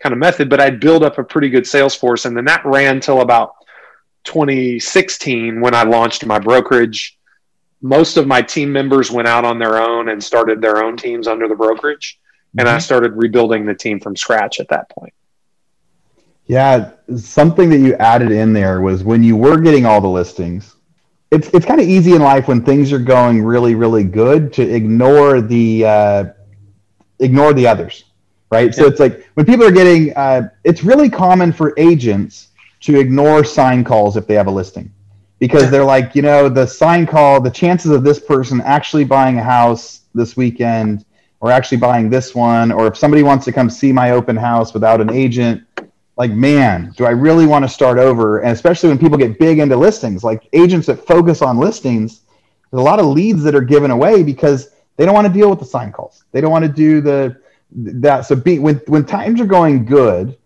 [0.00, 2.24] kind of method, but I'd build up a pretty good sales force.
[2.24, 3.54] And then that ran till about
[4.24, 7.18] 2016 when I launched my brokerage.
[7.80, 11.26] Most of my team members went out on their own and started their own teams
[11.28, 12.18] under the brokerage.
[12.18, 12.60] Mm-hmm.
[12.60, 12.80] And I mm-hmm.
[12.80, 15.12] started rebuilding the team from scratch at that point.
[16.46, 20.76] Yeah, something that you added in there was when you were getting all the listings.
[21.30, 24.62] It's it's kind of easy in life when things are going really really good to
[24.62, 26.24] ignore the uh,
[27.18, 28.04] ignore the others
[28.50, 28.74] right?
[28.74, 32.48] So it's like when people are getting, uh, it's really common for agents
[32.80, 34.92] to ignore sign calls if they have a listing
[35.38, 39.38] because they're like, you know, the sign call, the chances of this person actually buying
[39.38, 41.04] a house this weekend
[41.40, 44.74] or actually buying this one, or if somebody wants to come see my open house
[44.74, 45.62] without an agent,
[46.16, 48.40] like, man, do I really want to start over?
[48.40, 52.22] And especially when people get big into listings, like agents that focus on listings,
[52.70, 55.48] there's a lot of leads that are given away because they don't want to deal
[55.48, 56.24] with the sign calls.
[56.32, 57.40] They don't want to do the
[57.72, 58.22] that.
[58.26, 60.36] So be, when when times are going good,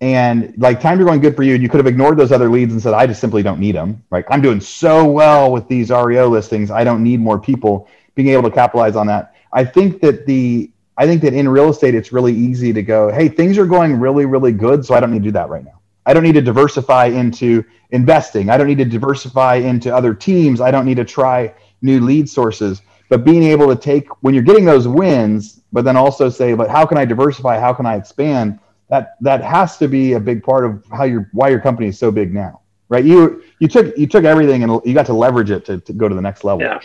[0.00, 2.48] and like times are going good for you, and you could have ignored those other
[2.48, 4.02] leads and said, I just simply don't need them.
[4.10, 4.24] Right?
[4.30, 6.70] I'm doing so well with these REO listings.
[6.70, 7.88] I don't need more people.
[8.14, 9.34] Being able to capitalize on that.
[9.52, 13.10] I think that the I think that in real estate, it's really easy to go,
[13.10, 15.64] hey, things are going really, really good, so I don't need to do that right
[15.64, 15.80] now.
[16.06, 18.50] I don't need to diversify into investing.
[18.50, 20.60] I don't need to diversify into other teams.
[20.60, 22.82] I don't need to try new lead sources.
[23.08, 26.70] But being able to take when you're getting those wins, but then also say, but
[26.70, 27.58] how can I diversify?
[27.58, 28.58] How can I expand?
[28.88, 31.98] That that has to be a big part of how your why your company is
[31.98, 33.04] so big now, right?
[33.04, 36.08] You you took you took everything and you got to leverage it to, to go
[36.08, 36.62] to the next level.
[36.62, 36.80] Yeah,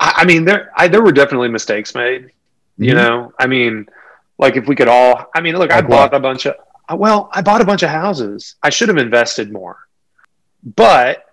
[0.00, 2.22] I, I mean there I, there were definitely mistakes made.
[2.24, 2.84] Mm-hmm.
[2.84, 3.86] You know, I mean,
[4.38, 6.14] like if we could all, I mean, look, like I bought what?
[6.14, 6.54] a bunch of
[6.94, 8.54] well, I bought a bunch of houses.
[8.62, 9.76] I should have invested more,
[10.76, 11.24] but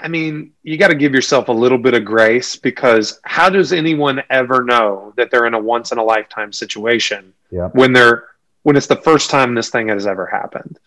[0.00, 3.72] I mean, you got to give yourself a little bit of grace because how does
[3.72, 7.32] anyone ever know that they're in a once in a lifetime situation
[7.72, 8.28] when they're
[8.62, 10.78] when it's the first time this thing has ever happened?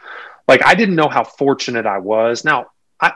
[0.48, 2.46] Like I didn't know how fortunate I was.
[2.46, 2.72] Now
[3.02, 3.12] I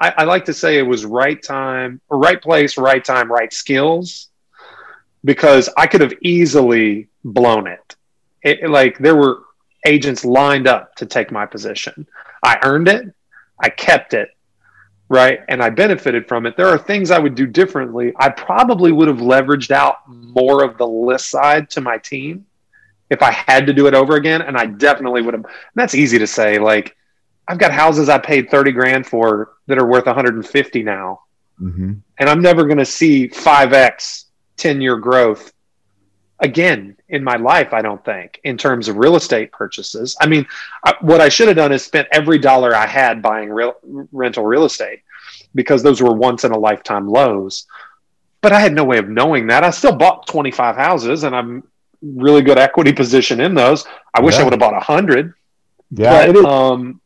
[0.00, 4.28] I, I like to say it was right time, right place, right time, right skills,
[5.24, 7.96] because I could have easily blown it.
[8.42, 9.42] it like there were
[9.84, 12.08] agents lined up to take my position.
[12.42, 13.12] I earned it.
[13.58, 14.30] I kept it
[15.08, 15.40] right?
[15.48, 16.56] And I benefited from it.
[16.56, 18.12] There are things I would do differently.
[18.16, 22.46] I probably would have leveraged out more of the list side to my team
[23.10, 24.42] if I had to do it over again.
[24.42, 25.46] And I definitely would have.
[25.74, 26.58] that's easy to say.
[26.58, 26.96] Like,
[27.48, 31.20] I've got houses I paid 30 grand for that are worth 150 now.
[31.60, 31.92] Mm-hmm.
[32.18, 34.24] And I'm never going to see 5X
[34.56, 35.52] 10 year growth
[36.40, 40.16] again in my life, I don't think, in terms of real estate purchases.
[40.20, 40.46] I mean,
[40.84, 43.74] I, what I should have done is spent every dollar I had buying real,
[44.12, 45.02] rental real estate
[45.54, 47.66] because those were once in a lifetime lows.
[48.42, 49.64] But I had no way of knowing that.
[49.64, 51.62] I still bought 25 houses and I'm
[52.02, 53.86] really good equity position in those.
[54.14, 54.42] I wish yeah.
[54.42, 55.32] I would have bought 100.
[55.90, 56.44] Yeah, but, it.
[56.44, 57.00] Um,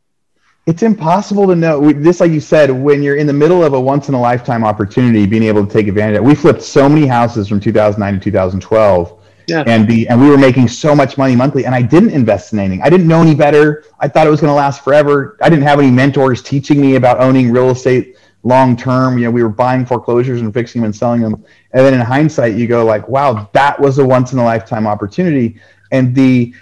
[0.67, 1.91] it's impossible to know.
[1.91, 4.63] Just like you said, when you're in the middle of a once in a lifetime
[4.63, 6.27] opportunity, being able to take advantage of it.
[6.27, 9.63] We flipped so many houses from 2009 to 2012 yeah.
[9.67, 12.59] and be and we were making so much money monthly and i didn't invest in
[12.59, 12.81] anything.
[12.81, 13.83] I didn't know any better.
[13.99, 15.37] I thought it was going to last forever.
[15.41, 19.17] I didn't have any mentors teaching me about owning real estate long term.
[19.17, 21.43] You know we were buying foreclosures and fixing them and selling them.
[21.73, 24.87] And then in hindsight you go like wow that was a once in a lifetime
[24.87, 25.59] opportunity.
[25.91, 26.53] And the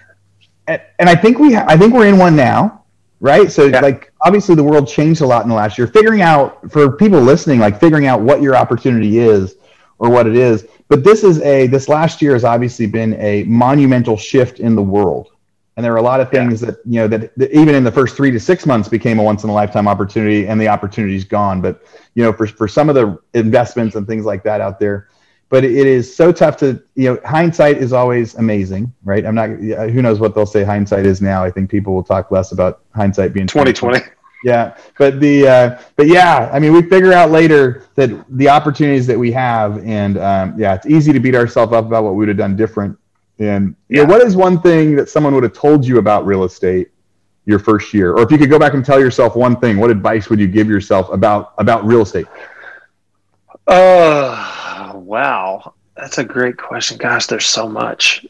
[0.67, 2.79] and i think we ha- i think we're in one now
[3.21, 3.51] right?
[3.51, 3.81] So yeah.
[3.81, 5.87] like obviously the world changed a lot in the last year.
[5.87, 9.55] Figuring out for people listening like figuring out what your opportunity is
[9.99, 10.65] or what it is.
[10.87, 14.81] But this is a this last year has obviously been a monumental shift in the
[14.81, 15.29] world,
[15.77, 16.71] and there are a lot of things yeah.
[16.71, 19.23] that you know that, that, even in the first three to six months became a
[19.23, 21.61] once in a lifetime opportunity, and the opportunity's gone.
[21.61, 21.83] But
[22.15, 25.09] you know, for for some of the investments and things like that out there,
[25.49, 29.25] but it is so tough to you know hindsight is always amazing right?
[29.25, 31.43] I'm not who knows what they'll say hindsight is now.
[31.43, 33.99] I think people will talk less about hindsight being 2020
[34.43, 39.05] yeah but the uh, but yeah i mean we figure out later that the opportunities
[39.05, 42.19] that we have and um, yeah it's easy to beat ourselves up about what we
[42.19, 42.97] would have done different.
[43.39, 44.03] And yeah.
[44.03, 46.89] what is one thing that someone would have told you about real estate
[47.45, 48.13] your first year?
[48.13, 50.47] Or if you could go back and tell yourself one thing what advice would you
[50.47, 52.27] give yourself about about real estate?
[53.67, 55.73] Uh wow.
[55.95, 56.97] That's a great question.
[56.97, 58.25] Gosh there's so much.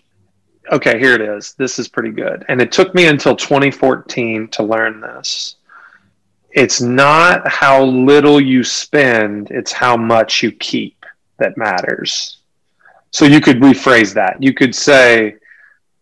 [0.72, 1.54] Okay here it is.
[1.54, 2.46] This is pretty good.
[2.48, 5.56] And it took me until 2014 to learn this
[6.52, 11.06] it's not how little you spend, it's how much you keep
[11.38, 12.38] that matters.
[13.12, 14.42] So you could rephrase that.
[14.42, 15.36] You could say,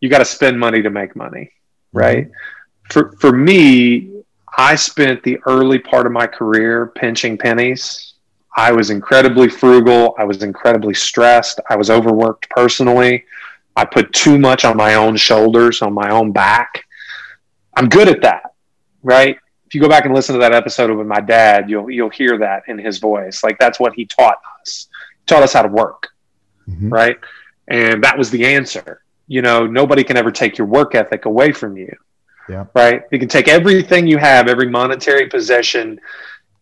[0.02, 1.52] you got to spend money to make money,
[1.94, 2.26] right?
[2.26, 2.92] Mm-hmm.
[2.92, 4.24] For, for me,
[4.58, 8.14] I spent the early part of my career pinching pennies.
[8.56, 10.16] I was incredibly frugal.
[10.18, 11.60] I was incredibly stressed.
[11.70, 13.26] I was overworked personally.
[13.76, 16.84] I put too much on my own shoulders, on my own back.
[17.76, 18.54] I'm good at that,
[19.04, 19.38] right?
[19.68, 22.38] If you go back and listen to that episode with my dad, you'll you'll hear
[22.40, 23.44] that in his voice.
[23.44, 24.88] Like that's what he taught us.
[25.20, 26.10] He taught us how to work,
[26.68, 26.90] mm-hmm.
[26.90, 27.18] right?
[27.68, 29.04] And that was the answer.
[29.28, 31.94] You know, nobody can ever take your work ethic away from you.
[32.48, 32.66] Yeah.
[32.74, 33.04] Right.
[33.12, 36.00] You can take everything you have, every monetary possession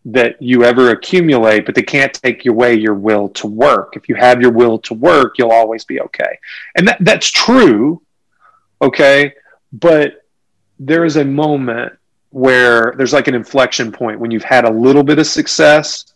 [0.04, 3.96] that you ever accumulate, but they can't take away your will to work.
[3.96, 6.38] If you have your will to work, you'll always be okay.
[6.74, 8.02] And that, that's true
[8.80, 9.34] Okay.
[9.72, 10.24] But
[10.78, 11.94] there is a moment
[12.36, 16.12] where there's like an inflection point when you've had a little bit of success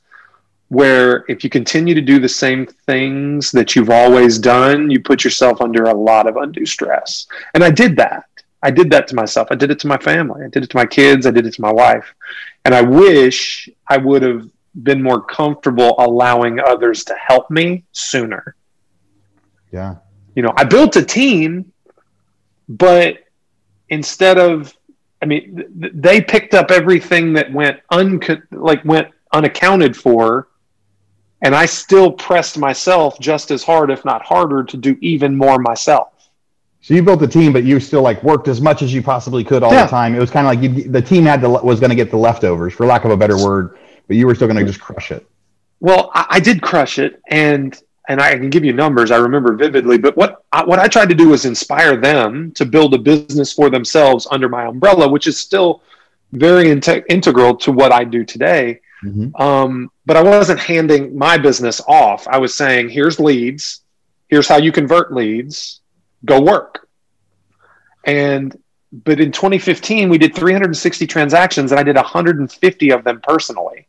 [0.68, 5.24] where if you continue to do the same things that you've always done, you put
[5.24, 7.26] yourself under a lot of undue stress.
[7.54, 8.26] And I did that.
[8.62, 9.48] I did that to myself.
[9.50, 10.44] I did it to my family.
[10.44, 11.26] I did it to my kids.
[11.26, 12.14] I did it to my wife.
[12.66, 14.46] And I wish I would have
[14.82, 18.56] been more comfortable allowing others to help me sooner.
[19.72, 19.96] Yeah.
[20.34, 21.72] You know, I built a team,
[22.68, 23.24] but
[23.88, 24.76] instead of,
[25.22, 30.48] I mean, th- they picked up everything that went un like went unaccounted for,
[31.42, 35.58] and I still pressed myself just as hard, if not harder, to do even more
[35.58, 36.08] myself.
[36.82, 39.44] So you built a team, but you still like worked as much as you possibly
[39.44, 39.84] could all Yeah.
[39.84, 40.14] the time.
[40.14, 42.16] It was kind of like you, the team had to was going to get the
[42.16, 43.76] leftovers, for lack of a better word,
[44.08, 45.26] but you were still going to just crush it.
[45.80, 47.78] Well, I, I did crush it, and
[48.10, 49.12] and I can give you numbers.
[49.12, 49.96] I remember vividly.
[49.96, 53.52] But what I, what I tried to do was inspire them to build a business
[53.52, 55.82] for themselves under my umbrella, which is still
[56.32, 58.80] very inte- integral to what I do today.
[59.04, 59.40] Mhm.
[59.40, 62.26] Um, but I wasn't handing my business off.
[62.26, 63.82] I was saying, here's leads.
[64.26, 65.80] Here's how you convert leads.
[66.24, 66.88] Go work.
[68.04, 68.58] And
[68.92, 73.86] but in 2015, we did 360 transactions, and I did 150 of them personally.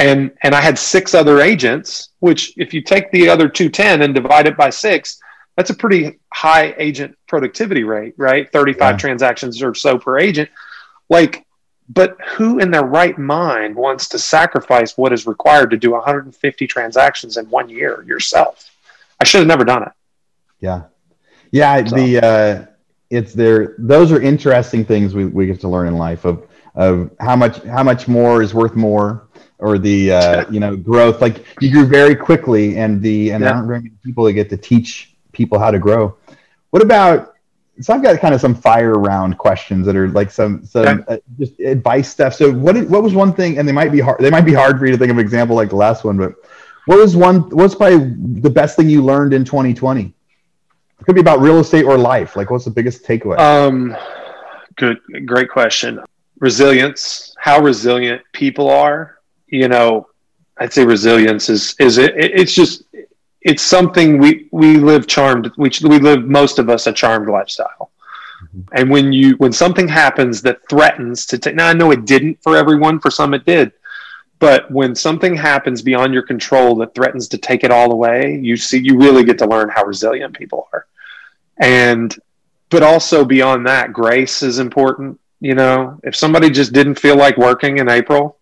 [0.00, 4.14] And and I had six other agents, which if you take the other 210 and
[4.14, 5.20] divide it by six,
[5.56, 8.50] that's a pretty high agent productivity rate, right?
[8.50, 8.96] 35 Yeah.
[8.96, 10.48] transactions or so per agent.
[11.10, 11.44] Like,
[11.88, 16.66] but who in their right mind wants to sacrifice what is required to do 150
[16.66, 18.70] transactions in one year yourself?
[19.20, 19.92] I should have never done it.
[20.60, 20.84] Yeah,
[21.50, 21.84] yeah.
[21.84, 22.66] So- The uh,
[23.10, 23.74] it's there.
[23.76, 27.60] Those are interesting things we, we get to learn in life of of how much
[27.64, 29.26] how much more is worth more,
[29.60, 31.20] or the uh, you know growth.
[31.20, 34.48] Like you grew very quickly, and the and there aren't very many people that get
[34.50, 36.16] to teach people how to grow.
[36.70, 37.34] What about?
[37.80, 41.14] So I've got kind of some fire round questions that are like some some Okay.
[41.14, 42.34] uh, just advice stuff.
[42.34, 43.58] So what what was one thing?
[43.58, 44.20] And they might be hard.
[44.20, 46.16] They might be hard for you to think of an example like the last one,
[46.18, 46.34] but
[46.86, 47.48] what was one?
[47.50, 50.02] What's probably the best thing you learned in 2020?
[51.00, 52.36] It could be about real estate or life.
[52.36, 53.38] Like, what's the biggest takeaway?
[53.38, 53.96] Um,
[54.76, 56.00] good, great question.
[56.40, 59.19] Resilience, how resilient people are.
[59.50, 60.08] You know,
[60.58, 62.84] I'd say resilience is is it, it's just
[63.42, 65.50] it's something we we live charmed.
[65.56, 67.90] We we live most of us a charmed lifestyle.
[68.42, 68.60] Mm-hmm.
[68.72, 72.42] And when you when something happens that threatens to take now I know it didn't
[72.42, 73.72] for everyone, for some it did.
[74.38, 78.56] But when something happens beyond your control that threatens to take it all away, you
[78.56, 80.86] see you really get to learn how resilient people are.
[81.58, 82.14] And
[82.70, 85.20] but also beyond that, grace is important.
[85.40, 88.38] You know, if somebody just didn't feel like working in April,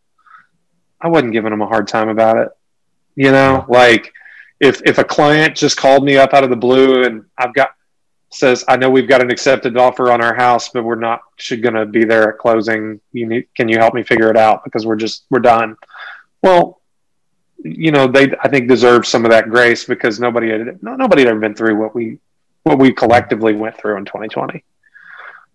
[1.01, 2.49] I wasn't giving them a hard time about it.
[3.15, 4.13] You know, like
[4.61, 7.71] if if a client just called me up out of the blue and I've got
[8.31, 11.63] says, I know we've got an accepted offer on our house, but we're not should
[11.63, 13.01] going to be there at closing.
[13.13, 15.77] You need, can you help me figure it out because we're just we're done.
[16.43, 16.81] Well,
[17.63, 21.23] you know, they I think deserve some of that grace because nobody had no, nobody
[21.23, 22.19] had ever been through what we
[22.65, 24.63] what we collectively went through in 2020.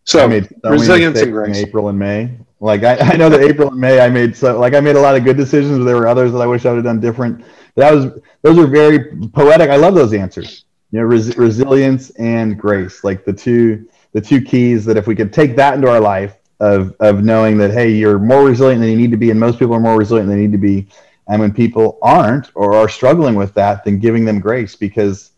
[0.05, 1.57] So I made so resilience and mistakes in grace.
[1.57, 2.31] April and May.
[2.63, 5.01] Like I, I know that April and May I made so like I made a
[5.01, 7.01] lot of good decisions, but there were others that I wish I would have done
[7.01, 7.43] different.
[7.75, 9.69] That was those are very poetic.
[9.69, 10.63] I love those answers.
[10.91, 15.15] You know, res- resilience and grace, like the two the two keys that if we
[15.15, 18.89] could take that into our life of of knowing that hey, you're more resilient than
[18.91, 20.87] you need to be, and most people are more resilient than they need to be.
[21.27, 25.31] And when people aren't or are struggling with that, then giving them grace because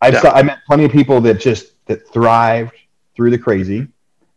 [0.00, 0.20] I've Yeah.
[0.22, 2.72] saw, I met plenty of people that just that thrived
[3.14, 3.86] through the crazy,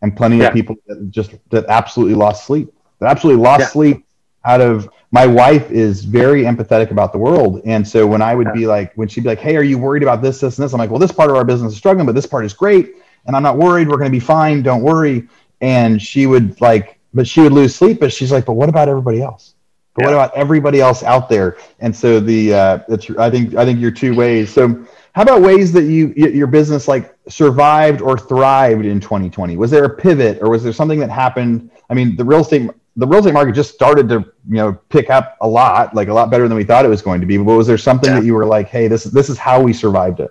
[0.01, 0.47] and plenty Yeah.
[0.47, 2.71] of people that just that absolutely lost sleep.
[2.99, 3.67] That absolutely lost Yeah.
[3.67, 4.05] sleep
[4.45, 7.61] out of my wife is very empathetic about the world.
[7.65, 8.53] And so when I would Yeah.
[8.53, 10.73] be like, when she'd be like, Hey, are you worried about this, this, and this?
[10.73, 12.95] I'm like, Well, this part of our business is struggling, but this part is great.
[13.25, 13.87] And I'm not worried.
[13.87, 14.61] We're going to be fine.
[14.61, 15.27] Don't worry.
[15.61, 17.99] And she would like, but she would lose sleep.
[17.99, 19.55] But she's like, But what about everybody else?
[19.95, 21.57] But what about everybody else out there?
[21.79, 24.53] And so the, uh, it's, I think, I think you're two ways.
[24.53, 24.85] So
[25.17, 29.57] how about ways that you, your business like survived or thrived in 2020?
[29.57, 31.71] Was there a pivot or was there something that happened?
[31.89, 35.09] I mean, the real estate, the real estate market just started to, you know, pick
[35.09, 37.35] up a lot, like a lot better than we thought it was going to be.
[37.35, 38.19] But was there something Yeah.
[38.19, 40.29] that you were like, Hey, this, this is how we survived it?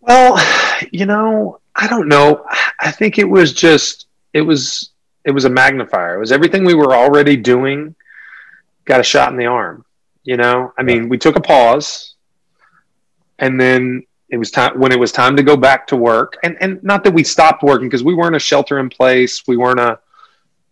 [0.00, 0.44] Well,
[0.90, 2.44] you know, I don't know.
[2.80, 4.90] I think it was just it was
[5.24, 6.16] it was a magnifier.
[6.16, 7.94] It was everything we were already doing
[8.86, 9.84] got a shot in the arm.
[10.24, 12.15] You know, I mean, we took a pause,
[13.38, 16.36] and then it was time when it was time to go back to work.
[16.42, 19.46] And and not that we stopped working because we weren't a shelter in place.
[19.46, 19.98] We weren't a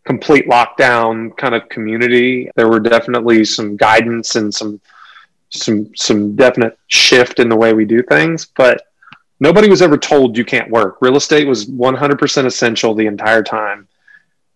[0.04, 2.50] complete lockdown kind of community.
[2.56, 4.80] There were definitely some guidance and some
[5.50, 8.88] some some definite shift in the way we do things, but
[9.40, 10.98] Nobody was ever told you can't work.
[11.00, 13.88] Real estate was 100% essential the entire time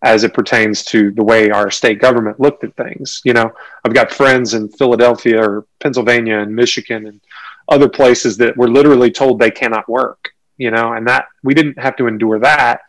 [0.03, 3.21] as it pertains to the way our state government looked at things.
[3.25, 3.53] You know,
[3.85, 7.21] I've got friends in Philadelphia or Pennsylvania and Michigan and
[7.69, 11.79] other places that were literally told they cannot work, you know, and that we didn't
[11.79, 12.81] have to endure that.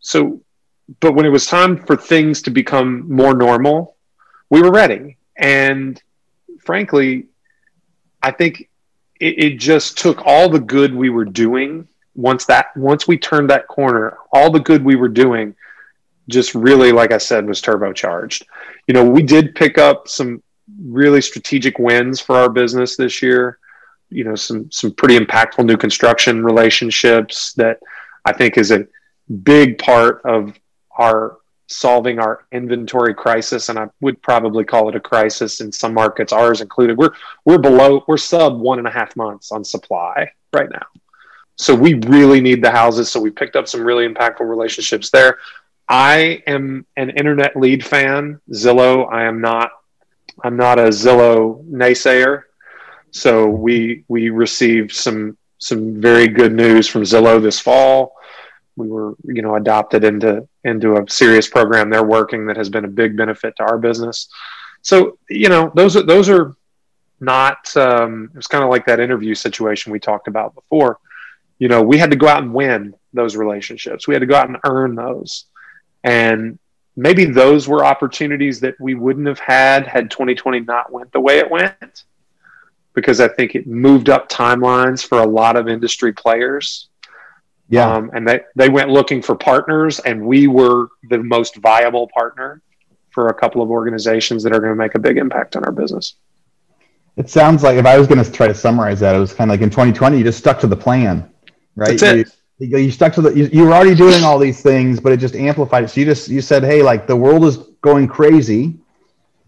[0.00, 0.40] So,
[1.00, 3.96] but when it was time for things to become more normal,
[4.50, 5.16] we were ready.
[5.36, 6.00] And
[6.60, 7.26] frankly,
[8.22, 8.68] I think
[9.20, 13.48] it, it just took all the good we were doing once that once we turned
[13.50, 15.54] that corner, all the good we were doing
[16.28, 18.44] just really, like I said, was turbocharged.
[18.86, 20.42] You know, we did pick up some
[20.84, 23.58] really strategic wins for our business this year.
[24.12, 27.78] You know, some some pretty impactful new construction relationships that
[28.24, 28.86] I think is a
[29.42, 30.54] big part of
[30.98, 31.38] our
[31.68, 36.30] solving our inventory crisis and i would probably call it a crisis in some markets
[36.30, 37.12] ours included we're
[37.46, 40.84] we're below we're sub one and a half months on supply right now
[41.56, 45.38] so we really need the houses so we picked up some really impactful relationships there
[45.88, 48.40] I am an internet lead fan.
[48.50, 49.72] Zillow, I am not.
[50.42, 52.44] I'm not a Zillow naysayer.
[53.12, 58.16] So we we received some some very good news from Zillow this fall.
[58.76, 62.84] We were you know adopted into into a serious program they're working that has been
[62.84, 64.28] a big benefit to our business.
[64.82, 66.56] So you know those are those are
[67.20, 67.74] not.
[67.76, 70.98] Um, it's kind of like that interview situation we talked about before.
[71.58, 74.08] You know we had to go out and win those relationships.
[74.08, 75.44] We had to go out and earn those
[76.04, 76.58] and
[76.96, 81.38] maybe those were opportunities that we wouldn't have had had 2020 not went the way
[81.38, 82.04] it went
[82.94, 86.88] because I think it moved up timelines for a lot of industry players.
[87.68, 87.90] Yeah.
[87.90, 92.60] Um, and they, they went looking for partners, and we were the most viable partner
[93.10, 95.72] for a couple of organizations that are going to make a big impact on our
[95.72, 96.14] business.
[97.16, 99.50] It sounds like if I was going to try to summarize that, it was kind
[99.50, 101.30] of like in 2020, you just stuck to the plan,
[101.76, 101.98] right?
[101.98, 102.38] That's it.
[102.58, 105.16] You, you stuck to the you, you were already doing all these things but it
[105.16, 108.78] just amplified it so you just you said hey like the world is going crazy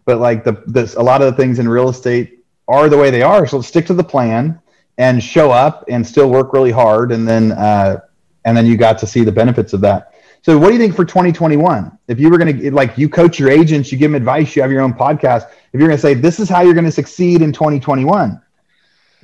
[0.04, 3.10] but like the this a lot of the things in real estate are the way
[3.10, 4.60] they are so stick to the plan
[4.98, 8.00] and show up and still work really hard and then uh,
[8.44, 10.94] and then you got to see the benefits of that so what do you think
[10.94, 14.16] for 2021 if you were going to like you coach your agents you give them
[14.16, 16.74] advice you have your own podcast if you're going to say this is how you're
[16.74, 18.40] going to succeed in 2021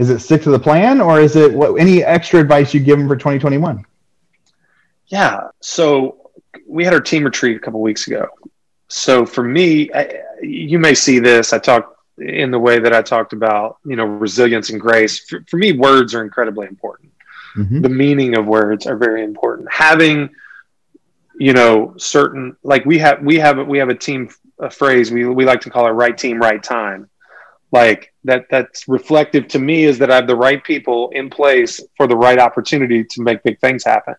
[0.00, 2.98] is it stick to the plan, or is it what, any extra advice you give
[2.98, 3.84] them for 2021?
[5.08, 5.48] Yeah.
[5.60, 6.30] So
[6.66, 8.26] we had our team retreat a couple weeks ago.
[8.88, 11.52] So for me, I, you may see this.
[11.52, 15.20] I talked in the way that I talked about, you know, resilience and grace.
[15.20, 17.12] For, for me, words are incredibly important.
[17.56, 17.80] Mm-hmm.
[17.80, 19.72] The meaning of words are very important.
[19.72, 20.30] Having,
[21.38, 25.26] you know, certain like we have we have we have a team a phrase we
[25.26, 27.08] we like to call it right team right time
[27.72, 31.80] like that that's reflective to me is that I have the right people in place
[31.96, 34.16] for the right opportunity to make big things happen.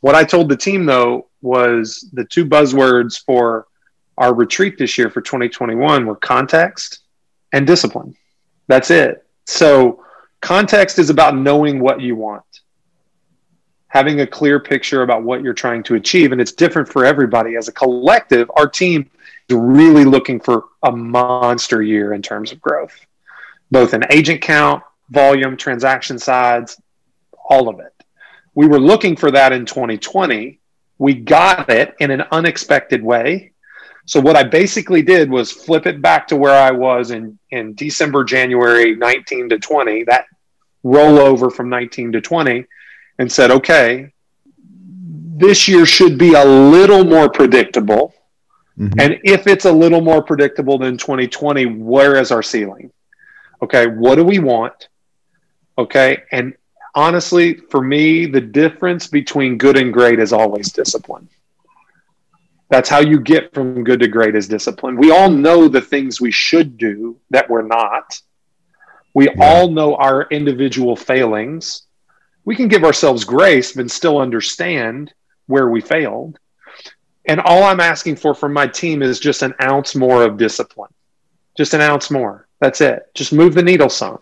[0.00, 3.66] What I told the team though was the two buzzwords for
[4.18, 7.00] our retreat this year for 2021 were context
[7.52, 8.16] and discipline.
[8.68, 9.26] That's it.
[9.44, 10.04] So
[10.40, 12.44] context is about knowing what you want.
[13.88, 17.56] Having a clear picture about what you're trying to achieve and it's different for everybody
[17.56, 18.50] as a collective.
[18.56, 19.08] Our team
[19.48, 22.94] is really looking for a monster year in terms of growth,
[23.70, 26.80] both in agent count, volume, transaction sides,
[27.48, 27.92] all of it.
[28.54, 30.58] We were looking for that in 2020.
[30.98, 33.52] We got it in an unexpected way.
[34.06, 37.74] So what I basically did was flip it back to where I was in, in
[37.74, 40.26] December, January 19 to 20, that
[40.84, 42.64] rollover from 19 to 20,
[43.18, 44.12] and said, okay,
[45.38, 48.14] this year should be a little more predictable
[48.78, 49.00] Mm-hmm.
[49.00, 52.90] And if it's a little more predictable than 2020, where is our ceiling?
[53.62, 54.88] Okay, what do we want?
[55.78, 56.54] Okay, and
[56.94, 61.28] honestly, for me, the difference between good and great is always discipline.
[62.68, 64.96] That's how you get from good to great is discipline.
[64.96, 68.20] We all know the things we should do that we're not.
[69.14, 69.34] We yeah.
[69.38, 71.82] all know our individual failings.
[72.44, 75.12] We can give ourselves grace, but still understand
[75.46, 76.38] where we failed.
[77.28, 80.92] And all I'm asking for from my team is just an ounce more of discipline.
[81.56, 82.46] Just an ounce more.
[82.60, 83.10] That's it.
[83.14, 84.18] Just move the needle some.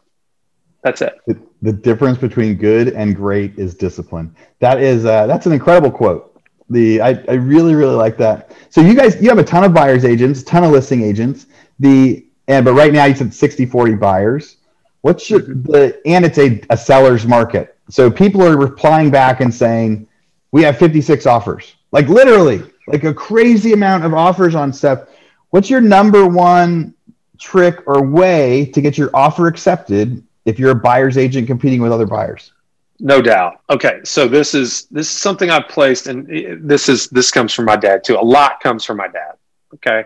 [0.83, 1.19] That's it.
[1.27, 4.35] The, the difference between good and great is discipline.
[4.61, 6.34] That is uh, that's an incredible quote.
[6.71, 8.53] The I, I really really like that.
[8.71, 11.47] So you guys you have a ton of buyers agents, ton of listing agents.
[11.81, 14.57] The and but right now you said 60 40 buyers.
[15.03, 15.71] What's your, mm-hmm.
[15.71, 17.77] the and it's a, a seller's market.
[17.91, 20.09] So people are replying back and saying
[20.53, 21.75] we have 56 offers.
[21.93, 25.09] Like literally like a crazy amount of offers on stuff.
[25.51, 26.95] What's your number one
[27.39, 31.93] trick or way to get your offer accepted if you're a buyer's agent competing with
[31.93, 32.54] other buyers?
[33.01, 33.61] No doubt.
[33.71, 37.65] Okay, so this is this is something I've placed, and this is this comes from
[37.65, 38.17] my dad too.
[38.17, 39.35] A lot comes from my dad.
[39.75, 40.05] Okay,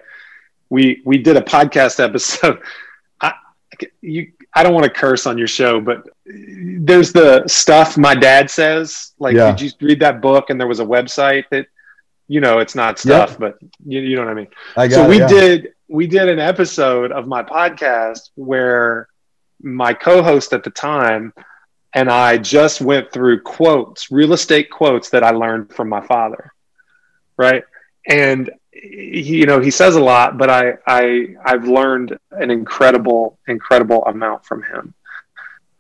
[0.71, 2.61] we we did a podcast episode.
[3.21, 3.35] I
[4.01, 8.51] you I don't want to curse on your show, but there's the stuff my dad
[8.51, 9.13] says.
[9.19, 9.53] Like, yeah.
[9.53, 10.51] did you read that book?
[10.51, 11.67] And there was a website that,
[12.27, 13.39] you know, it's not stuff, yep.
[13.39, 14.49] but you, you know what I mean.
[14.77, 15.29] I so it, we yeah.
[15.29, 19.09] did we did an episode of my podcast where
[19.61, 21.33] my co-host at the time
[21.95, 26.53] and I just went through quotes, real estate quotes that I learned from my father.
[27.37, 27.65] Right.
[28.07, 33.39] And he, you know, he says a lot, but I, I, I've learned an incredible,
[33.49, 34.95] incredible amount from him.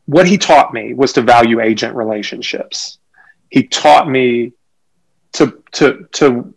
[0.06, 2.98] What he taught me was to value agent relationships.
[3.50, 4.52] He taught me
[5.32, 6.54] to, to, to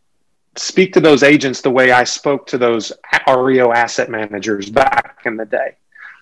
[0.56, 2.94] speak to those agents the way I spoke to those
[3.28, 5.76] REO asset managers back in the day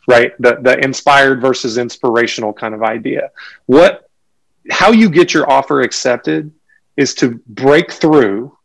[0.10, 0.34] right?
[0.40, 3.30] The the inspired versus inspirational kind of idea.
[3.68, 4.10] What
[4.72, 6.52] how you get your offer accepted
[6.98, 8.58] is to break through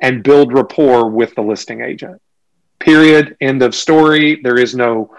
[0.00, 2.22] and build rapport with the listing agent.
[2.78, 3.36] Period.
[3.40, 4.40] End of story.
[4.42, 5.14] There is no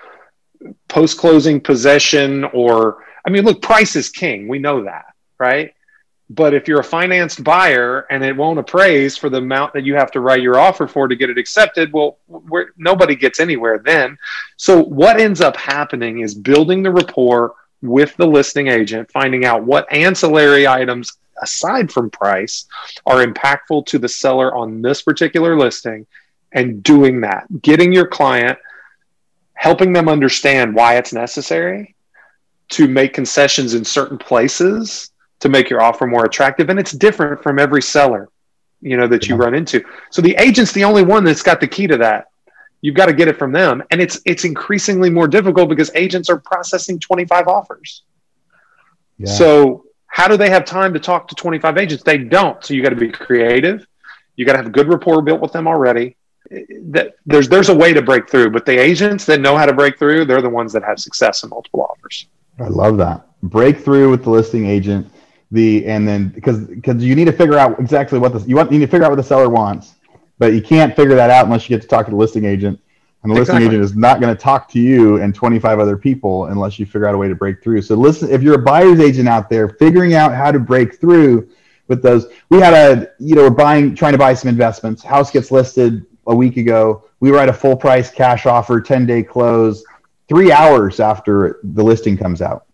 [0.88, 4.48] post closing possession or I mean look price is king.
[4.48, 5.74] We know that, right?
[6.30, 9.96] But if you're a financed buyer and it won't appraise for the amount that you
[9.96, 12.18] have to write your offer for to get it accepted, well,
[12.78, 14.18] nobody gets anywhere then.
[14.58, 19.64] So, what ends up happening is building the rapport with the listing agent, finding out
[19.64, 22.66] what ancillary items aside from price
[23.06, 26.08] are impactful to the seller on this particular listing
[26.54, 28.58] and doing that, getting your client,
[29.54, 31.96] helping them understand why it's necessary
[32.70, 35.12] to make concessions in certain places
[35.44, 36.70] to make your offer more attractive.
[36.70, 38.30] And it's different from every seller,
[38.80, 39.84] you know, that you run into.
[40.10, 42.28] So the agent's the only one that's got the key to that.
[42.80, 43.84] You've got to get it from them.
[43.92, 48.04] And it's it's increasingly more difficult because agents are processing 25 offers.
[49.18, 49.34] Yeah.
[49.34, 52.06] So how do they have time to talk to 25 agents?
[52.06, 52.64] They don't.
[52.64, 53.86] So you got to be creative.
[54.38, 56.16] You got to have a good rapport built with them already.
[56.86, 59.74] That there's there's a way to break through, but the agents that know how to
[59.74, 62.28] break through, they're the ones that have success in multiple offers.
[62.60, 63.28] I love that.
[63.42, 65.12] Break through with the listing agent
[65.54, 68.72] the and then because because you need to figure out exactly what the you want
[68.72, 69.96] you need to figure out what the seller wants,
[70.40, 72.80] but you can't figure that out unless you get to talk to the listing agent.
[73.22, 73.66] And the exactly.
[73.66, 76.86] listing agent is not going to talk to you and 25 other people unless you
[76.86, 77.82] figure out a way to break through.
[77.84, 81.50] So listen, if you're a buyer's agent out there, figuring out how to break through
[81.88, 82.28] with those.
[82.50, 85.04] We had a, you know, we're buying, trying to buy some investments.
[85.04, 87.06] House gets listed a week ago.
[87.22, 89.86] We write a full price cash offer, 10 day close,
[90.28, 92.66] three hours after the listing comes out.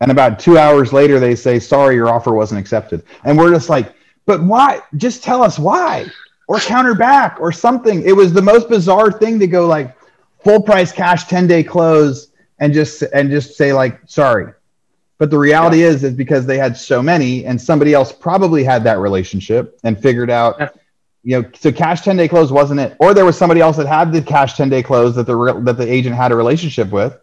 [0.00, 3.04] And about two hours later, they say, sorry, your offer wasn't accepted.
[3.24, 3.94] And we're just like,
[4.24, 4.80] but why?
[4.96, 6.06] Just tell us why
[6.48, 8.02] or counter back or something.
[8.02, 9.96] It was the most bizarre thing to go like
[10.42, 12.28] full price cash 10 day close
[12.58, 14.52] and just, and just say like, sorry.
[15.18, 15.88] But the reality yeah.
[15.88, 20.00] is, is because they had so many and somebody else probably had that relationship and
[20.00, 20.68] figured out, yeah.
[21.22, 22.96] you know, so cash 10 day close wasn't it.
[23.00, 25.76] Or there was somebody else that had the cash 10 day close that the, that
[25.76, 27.19] the agent had a relationship with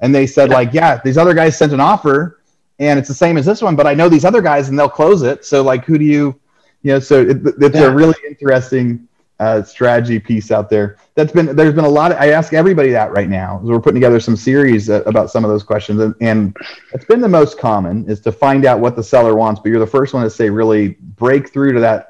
[0.00, 2.40] and they said like, yeah, these other guys sent an offer,
[2.78, 4.88] and it's the same as this one, but I know these other guys, and they'll
[4.88, 5.44] close it.
[5.44, 6.38] So like, who do you,
[6.82, 7.00] you know?
[7.00, 7.84] So it, it's yeah.
[7.84, 9.06] a really interesting
[9.38, 10.96] uh, strategy piece out there.
[11.14, 12.12] That's been there's been a lot.
[12.12, 13.60] Of, I ask everybody that right now.
[13.62, 16.56] So we're putting together some series uh, about some of those questions, and, and
[16.92, 19.60] it's been the most common is to find out what the seller wants.
[19.60, 22.06] But you're the first one to say really break through to that.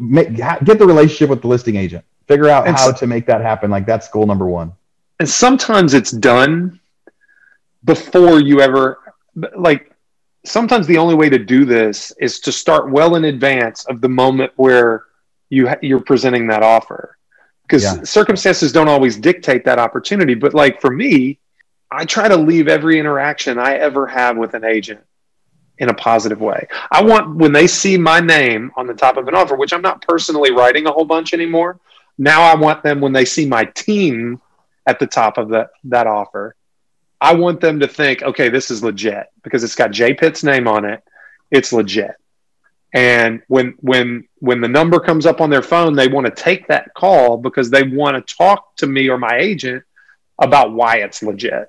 [0.00, 2.04] Make, get the relationship with the listing agent.
[2.26, 3.70] Figure out how to make that happen.
[3.70, 4.72] Like that's goal number one.
[5.20, 6.78] And sometimes it's done
[7.84, 8.98] before you ever
[9.56, 9.92] like
[10.44, 14.08] sometimes the only way to do this is to start well in advance of the
[14.08, 15.04] moment where
[15.50, 17.18] you you're presenting that offer
[17.62, 18.02] because yeah.
[18.02, 21.38] circumstances don't always dictate that opportunity but like for me
[21.90, 25.00] i try to leave every interaction i ever have with an agent
[25.78, 29.28] in a positive way i want when they see my name on the top of
[29.28, 31.78] an offer which i'm not personally writing a whole bunch anymore
[32.16, 34.40] now i want them when they see my team
[34.86, 36.54] at the top of that that offer
[37.20, 40.68] I want them to think, okay, this is legit because it's got Jay Pitts' name
[40.68, 41.02] on it.
[41.50, 42.14] It's legit.
[42.94, 46.68] And when when when the number comes up on their phone, they want to take
[46.68, 49.84] that call because they want to talk to me or my agent
[50.38, 51.68] about why it's legit.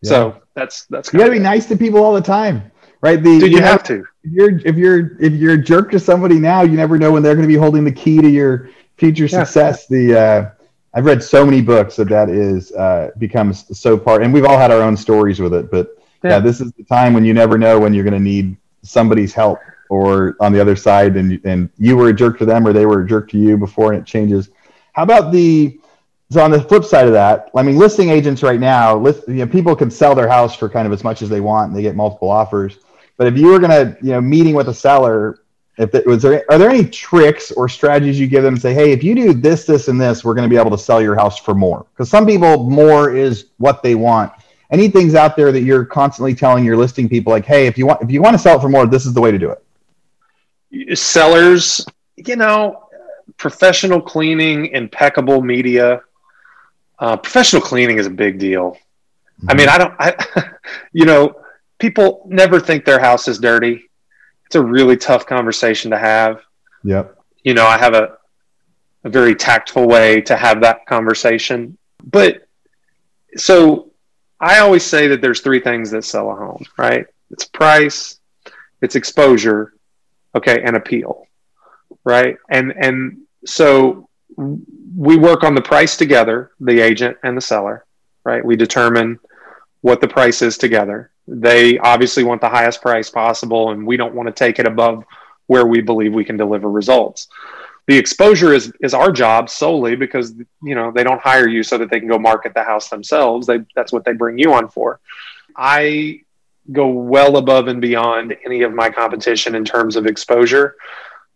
[0.00, 0.08] Yeah.
[0.08, 2.70] So that's that's you got to be nice to people all the time,
[3.02, 3.22] right?
[3.22, 4.04] The, Dude, you, you have to.
[4.22, 7.22] If you're if you're if you're a jerk to somebody now, you never know when
[7.22, 9.86] they're going to be holding the key to your future success.
[9.90, 9.98] Yeah.
[9.98, 10.50] The uh,
[10.94, 14.58] I've read so many books that that is uh, becomes so part, and we've all
[14.58, 15.70] had our own stories with it.
[15.70, 16.30] But yeah.
[16.30, 19.34] yeah this is the time when you never know when you're going to need somebody's
[19.34, 19.58] help,
[19.90, 22.86] or on the other side, and and you were a jerk to them, or they
[22.86, 24.50] were a jerk to you before, and it changes.
[24.92, 25.80] How about the
[26.30, 29.34] so on the flip side of that, I mean, listing agents right now, list, you
[29.34, 31.76] know, people can sell their house for kind of as much as they want, and
[31.76, 32.78] they get multiple offers.
[33.16, 35.43] But if you were gonna, you know, meeting with a seller,
[35.76, 38.56] if it was there, are there any tricks or strategies you give them?
[38.56, 40.78] Say, hey, if you do this, this, and this, we're going to be able to
[40.78, 41.86] sell your house for more.
[41.92, 44.32] Because some people, more is what they want.
[44.70, 47.86] Any things out there that you're constantly telling your listing people, like, hey, if you
[47.86, 49.50] want, if you want to sell it for more, this is the way to do
[50.70, 50.98] it.
[50.98, 51.84] Sellers,
[52.16, 52.88] you know,
[53.36, 56.02] professional cleaning, impeccable media.
[56.98, 58.78] Uh, professional cleaning is a big deal.
[59.40, 59.50] Mm-hmm.
[59.50, 60.50] I mean, I don't, I,
[60.92, 61.36] you know,
[61.78, 63.90] people never think their house is dirty.
[64.54, 66.40] It's a really tough conversation to have.
[66.84, 67.18] Yep.
[67.42, 68.18] You know, I have a,
[69.02, 71.76] a very tactful way to have that conversation.
[72.04, 72.46] But
[73.36, 73.90] so
[74.38, 77.04] I always say that there's three things that sell a home, right?
[77.32, 78.20] It's price,
[78.80, 79.74] it's exposure,
[80.36, 81.26] okay, and appeal,
[82.04, 82.36] right?
[82.48, 87.86] And and so we work on the price together, the agent and the seller,
[88.22, 88.44] right?
[88.44, 89.18] We determine
[89.80, 91.10] what the price is together.
[91.26, 95.04] They obviously want the highest price possible, and we don't want to take it above
[95.46, 97.28] where we believe we can deliver results.
[97.86, 101.76] The exposure is is our job solely because you know they don't hire you so
[101.78, 103.46] that they can go market the house themselves.
[103.46, 105.00] They that's what they bring you on for.
[105.56, 106.20] I
[106.72, 110.76] go well above and beyond any of my competition in terms of exposure,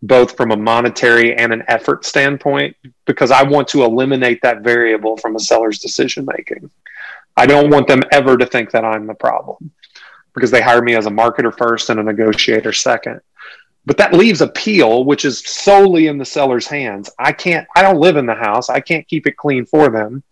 [0.03, 2.75] both from a monetary and an effort standpoint,
[3.05, 6.71] because I want to eliminate that variable from a seller's decision making.
[7.37, 9.71] I don't want them ever to think that I'm the problem
[10.35, 13.21] because they hire me as a marketer first and a negotiator second.
[13.87, 17.09] But that leaves appeal, which is solely in the seller's hands.
[17.19, 18.69] I can't, I don't live in the house.
[18.69, 20.23] I can't keep it clean for them.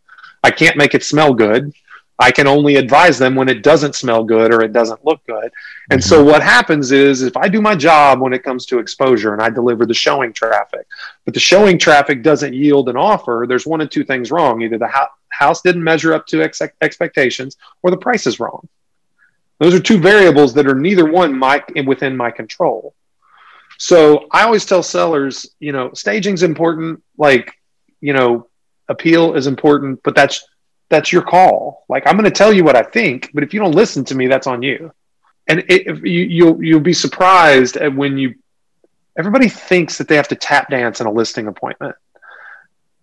[0.45, 1.73] I can't make it smell good.
[2.19, 5.51] I can only advise them when it doesn't smell good or it doesn't look good.
[5.91, 6.09] And mm-hmm.
[6.09, 9.43] so what happens is if I do my job when it comes to exposure and
[9.43, 10.87] I deliver the showing traffic,
[11.25, 14.63] but the showing traffic doesn't yield an offer, there's one of two things wrong.
[14.63, 18.67] Either the ho- house didn't measure up to ex- expectations or the price is wrong.
[19.59, 22.95] Those are two variables that are neither one my, within my control.
[23.79, 27.53] So I always tell sellers, you know, staging's important, like,
[28.01, 28.49] you know,
[28.89, 30.47] appeal is important, but that's
[30.89, 31.85] that's your call.
[31.89, 34.15] Like I'm going to tell you what I think, but if you don't listen to
[34.15, 34.93] me, that's on you.
[35.49, 38.35] And it, you, you'll you'll be surprised at when you.
[39.19, 41.97] Everybody thinks that they have to tap dance in a listing appointment.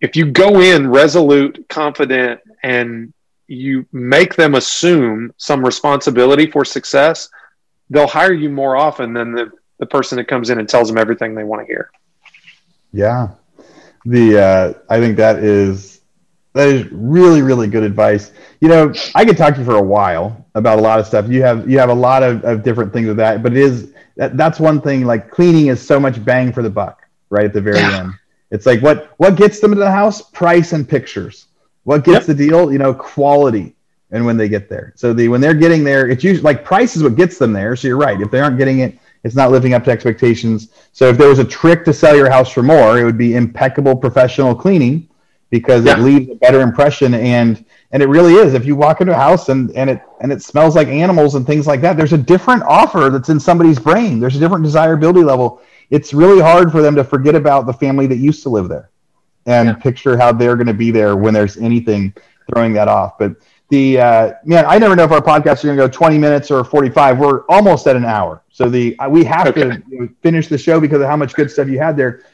[0.00, 3.12] If you go in resolute, confident, and
[3.46, 7.28] you make them assume some responsibility for success,
[7.90, 10.98] they'll hire you more often than the, the person that comes in and tells them
[10.98, 11.90] everything they want to hear.
[12.92, 13.30] Yeah.
[14.06, 16.00] The uh, I think that is
[16.52, 18.32] that is really really good advice.
[18.60, 21.28] You know, I could talk to you for a while about a lot of stuff.
[21.28, 23.92] You have you have a lot of, of different things with that, but it is
[24.16, 27.52] that, that's one thing like cleaning is so much bang for the buck right at
[27.52, 28.00] the very yeah.
[28.00, 28.12] end.
[28.50, 30.22] It's like what what gets them into the house?
[30.22, 31.46] Price and pictures.
[31.84, 32.36] What gets yep.
[32.36, 32.72] the deal?
[32.72, 33.74] You know, quality.
[34.10, 36.94] And when they get there, so the when they're getting there, it's usually like price
[36.94, 37.74] is what gets them there.
[37.74, 38.20] So you're right.
[38.20, 40.68] If they aren't getting it, it's not living up to expectations.
[40.92, 43.34] So if there was a trick to sell your house for more, it would be
[43.34, 45.08] impeccable professional cleaning
[45.54, 45.92] because yeah.
[45.92, 49.16] it leaves a better impression and and it really is if you walk into a
[49.16, 52.18] house and and it and it smells like animals and things like that there's a
[52.18, 56.82] different offer that's in somebody's brain there's a different desirability level it's really hard for
[56.82, 58.90] them to forget about the family that used to live there
[59.46, 59.74] and yeah.
[59.74, 62.14] picture how they're going to be there when there's anything
[62.52, 63.18] throwing that off.
[63.18, 63.36] But
[63.70, 66.50] the uh, man, I never know if our podcasts are going to go 20 minutes
[66.50, 67.18] or 45.
[67.18, 69.78] We're almost at an hour, so the uh, we have okay.
[69.90, 72.24] to finish the show because of how much good stuff you had there.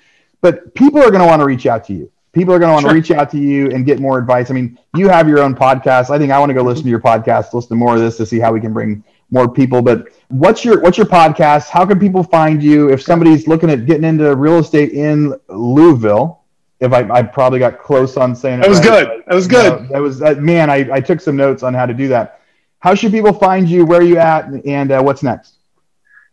[0.40, 2.10] But people are going to want to reach out to you.
[2.32, 2.90] People are going to want sure.
[2.90, 4.50] to reach out to you and get more advice.
[4.50, 6.10] I mean, you have your own podcast.
[6.10, 8.16] I think I want to go listen to your podcast, listen to more of this
[8.18, 9.82] to see how we can bring more people.
[9.82, 11.68] But what's your what's your podcast?
[11.68, 16.39] How can people find you if somebody's looking at getting into real estate in Louisville?
[16.80, 18.62] If I, I probably got close on saying it.
[18.62, 19.24] That was right, good.
[19.26, 19.88] That was good.
[19.90, 20.70] that was that man.
[20.70, 22.40] I, I took some notes on how to do that.
[22.80, 23.84] How should people find you?
[23.84, 24.46] Where are you at?
[24.64, 25.56] And uh, what's next?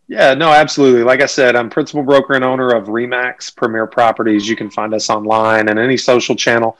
[0.07, 1.03] Yeah, no, absolutely.
[1.03, 4.47] Like I said, I'm principal broker and owner of Remax Premier Properties.
[4.47, 6.77] You can find us online and any social channel.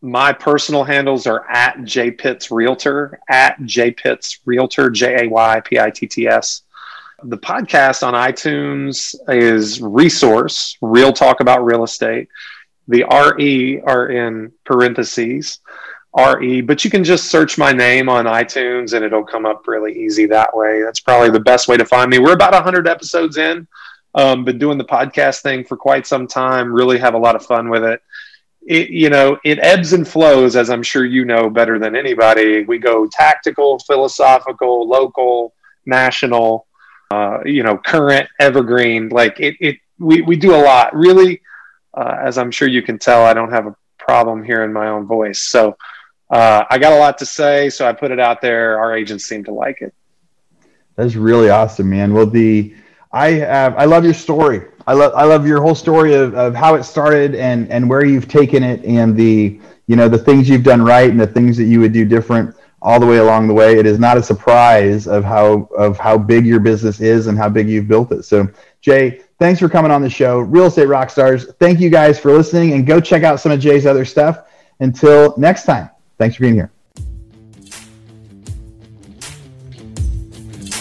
[0.00, 5.90] My personal handles are at jpitts realtor, at jpitts realtor, J A Y P I
[5.90, 6.62] T T S.
[7.24, 12.28] The podcast on iTunes is Resource, Real Talk About Real Estate.
[12.88, 15.60] The RE are in parentheses,
[16.16, 19.92] RE, but you can just search my name on iTunes and it'll come up really
[19.92, 20.82] easy that way.
[20.82, 22.18] That's probably the best way to find me.
[22.18, 23.66] We're about 100 episodes in.
[24.14, 27.46] Um, been doing the podcast thing for quite some time, really have a lot of
[27.46, 28.02] fun with it.
[28.64, 32.62] It, you know, it ebbs and flows, as I'm sure you know better than anybody.
[32.64, 35.54] We go tactical, philosophical, local,
[35.86, 36.66] national,
[37.10, 39.08] uh, you know, current, evergreen.
[39.08, 40.94] Like it, it we, we do a lot.
[40.94, 41.40] Really,
[41.94, 45.06] uh, as I'm sure you can tell, I don't have a problem hearing my own
[45.06, 45.42] voice.
[45.42, 45.76] So
[46.30, 48.78] uh, I got a lot to say, so I put it out there.
[48.78, 49.94] Our agents seem to like it.
[50.96, 52.12] That's really awesome, man.
[52.12, 52.74] Well, the
[53.12, 54.62] I have I love your story.
[54.86, 58.04] I love I love your whole story of, of how it started and and where
[58.04, 61.56] you've taken it and the you know the things you've done right and the things
[61.56, 63.78] that you would do different all the way along the way.
[63.78, 67.48] It is not a surprise of how of how big your business is and how
[67.48, 68.24] big you've built it.
[68.24, 68.48] So,
[68.80, 70.38] Jay, thanks for coming on the show.
[70.38, 71.52] Real Estate Rockstars.
[71.56, 74.46] Thank you guys for listening and go check out some of Jay's other stuff.
[74.78, 75.90] Until next time.
[76.16, 76.70] Thanks for being here.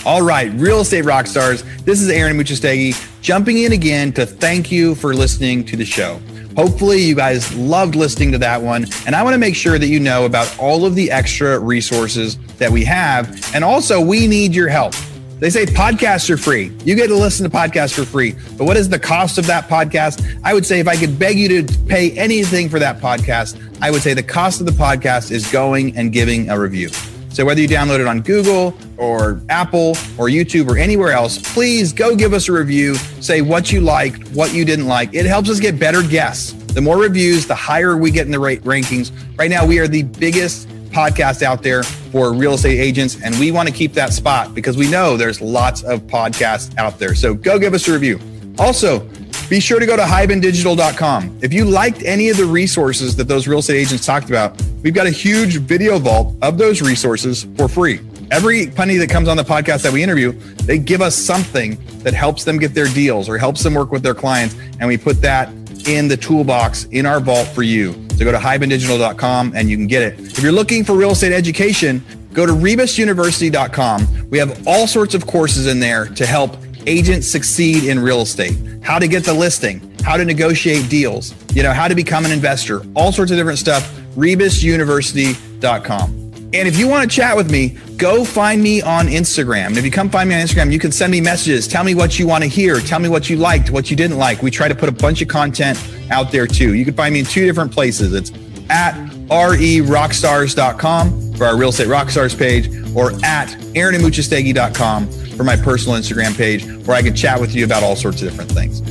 [0.06, 1.64] All right, real estate rock stars.
[1.86, 6.20] This is Aaron Amuchastegui jumping in again to thank you for listening to the show.
[6.56, 8.86] Hopefully, you guys loved listening to that one.
[9.08, 12.38] And I want to make sure that you know about all of the extra resources
[12.58, 13.56] that we have.
[13.56, 14.94] And also, we need your help.
[15.42, 16.72] They say podcasts are free.
[16.86, 18.36] You get to listen to podcasts for free.
[18.60, 20.24] But what is the cost of that podcast?
[20.44, 23.90] I would say if I could beg you to pay anything for that podcast, I
[23.90, 26.90] would say the cost of the podcast is going and giving a review.
[27.30, 31.92] So whether you download it on Google or Apple or YouTube or anywhere else, please
[31.92, 32.94] go give us a review.
[33.20, 35.16] Say what you liked, what you didn't like.
[35.16, 36.52] It helps us get better guests.
[36.74, 39.12] The more reviews, the higher we get in the rankings.
[39.40, 43.52] Right now, we are the biggest podcast out there for real estate agents, and we
[43.52, 47.16] want to keep that spot because we know there's lots of podcasts out there.
[47.16, 48.20] So go give us a review.
[48.60, 49.08] Also,
[49.50, 51.40] be sure to go to hibandigital.com.
[51.42, 54.94] If you liked any of the resources that those real estate agents talked about, we've
[54.94, 58.00] got a huge video vault of those resources for free.
[58.32, 60.32] Every penny that comes on the podcast that we interview,
[60.64, 64.04] they give us something that helps them get their deals or helps them work with
[64.04, 64.56] their clients.
[64.80, 65.50] And we put that
[65.88, 67.94] in the toolbox in our vault for you.
[68.18, 70.20] So go to hibandigital.com and you can get it.
[70.20, 72.04] If you're looking for real estate education,
[72.34, 74.30] go to rebusuniversity.com.
[74.30, 76.58] We have all sorts of courses in there to help
[76.88, 81.64] agents succeed in real estate, how to get the listing, how to negotiate deals, you
[81.64, 83.92] know, how to become an investor, all sorts of different stuff.
[84.16, 86.31] rebusuniversity.com.
[86.54, 89.68] And if you want to chat with me, go find me on Instagram.
[89.68, 91.68] And if you come find me on Instagram, you can send me messages.
[91.68, 92.80] Tell me what you want to hear.
[92.80, 94.42] Tell me what you liked, what you didn't like.
[94.42, 96.74] We try to put a bunch of content out there too.
[96.74, 98.14] You can find me in two different places.
[98.14, 98.32] It's
[98.70, 98.94] at
[99.30, 106.66] rerockstars.com for our real estate rockstars page or at aaronamuchastegui.com for my personal Instagram page
[106.86, 108.82] where I can chat with you about all sorts of different things.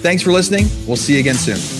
[0.00, 0.66] Thanks for listening.
[0.86, 1.79] We'll see you again soon.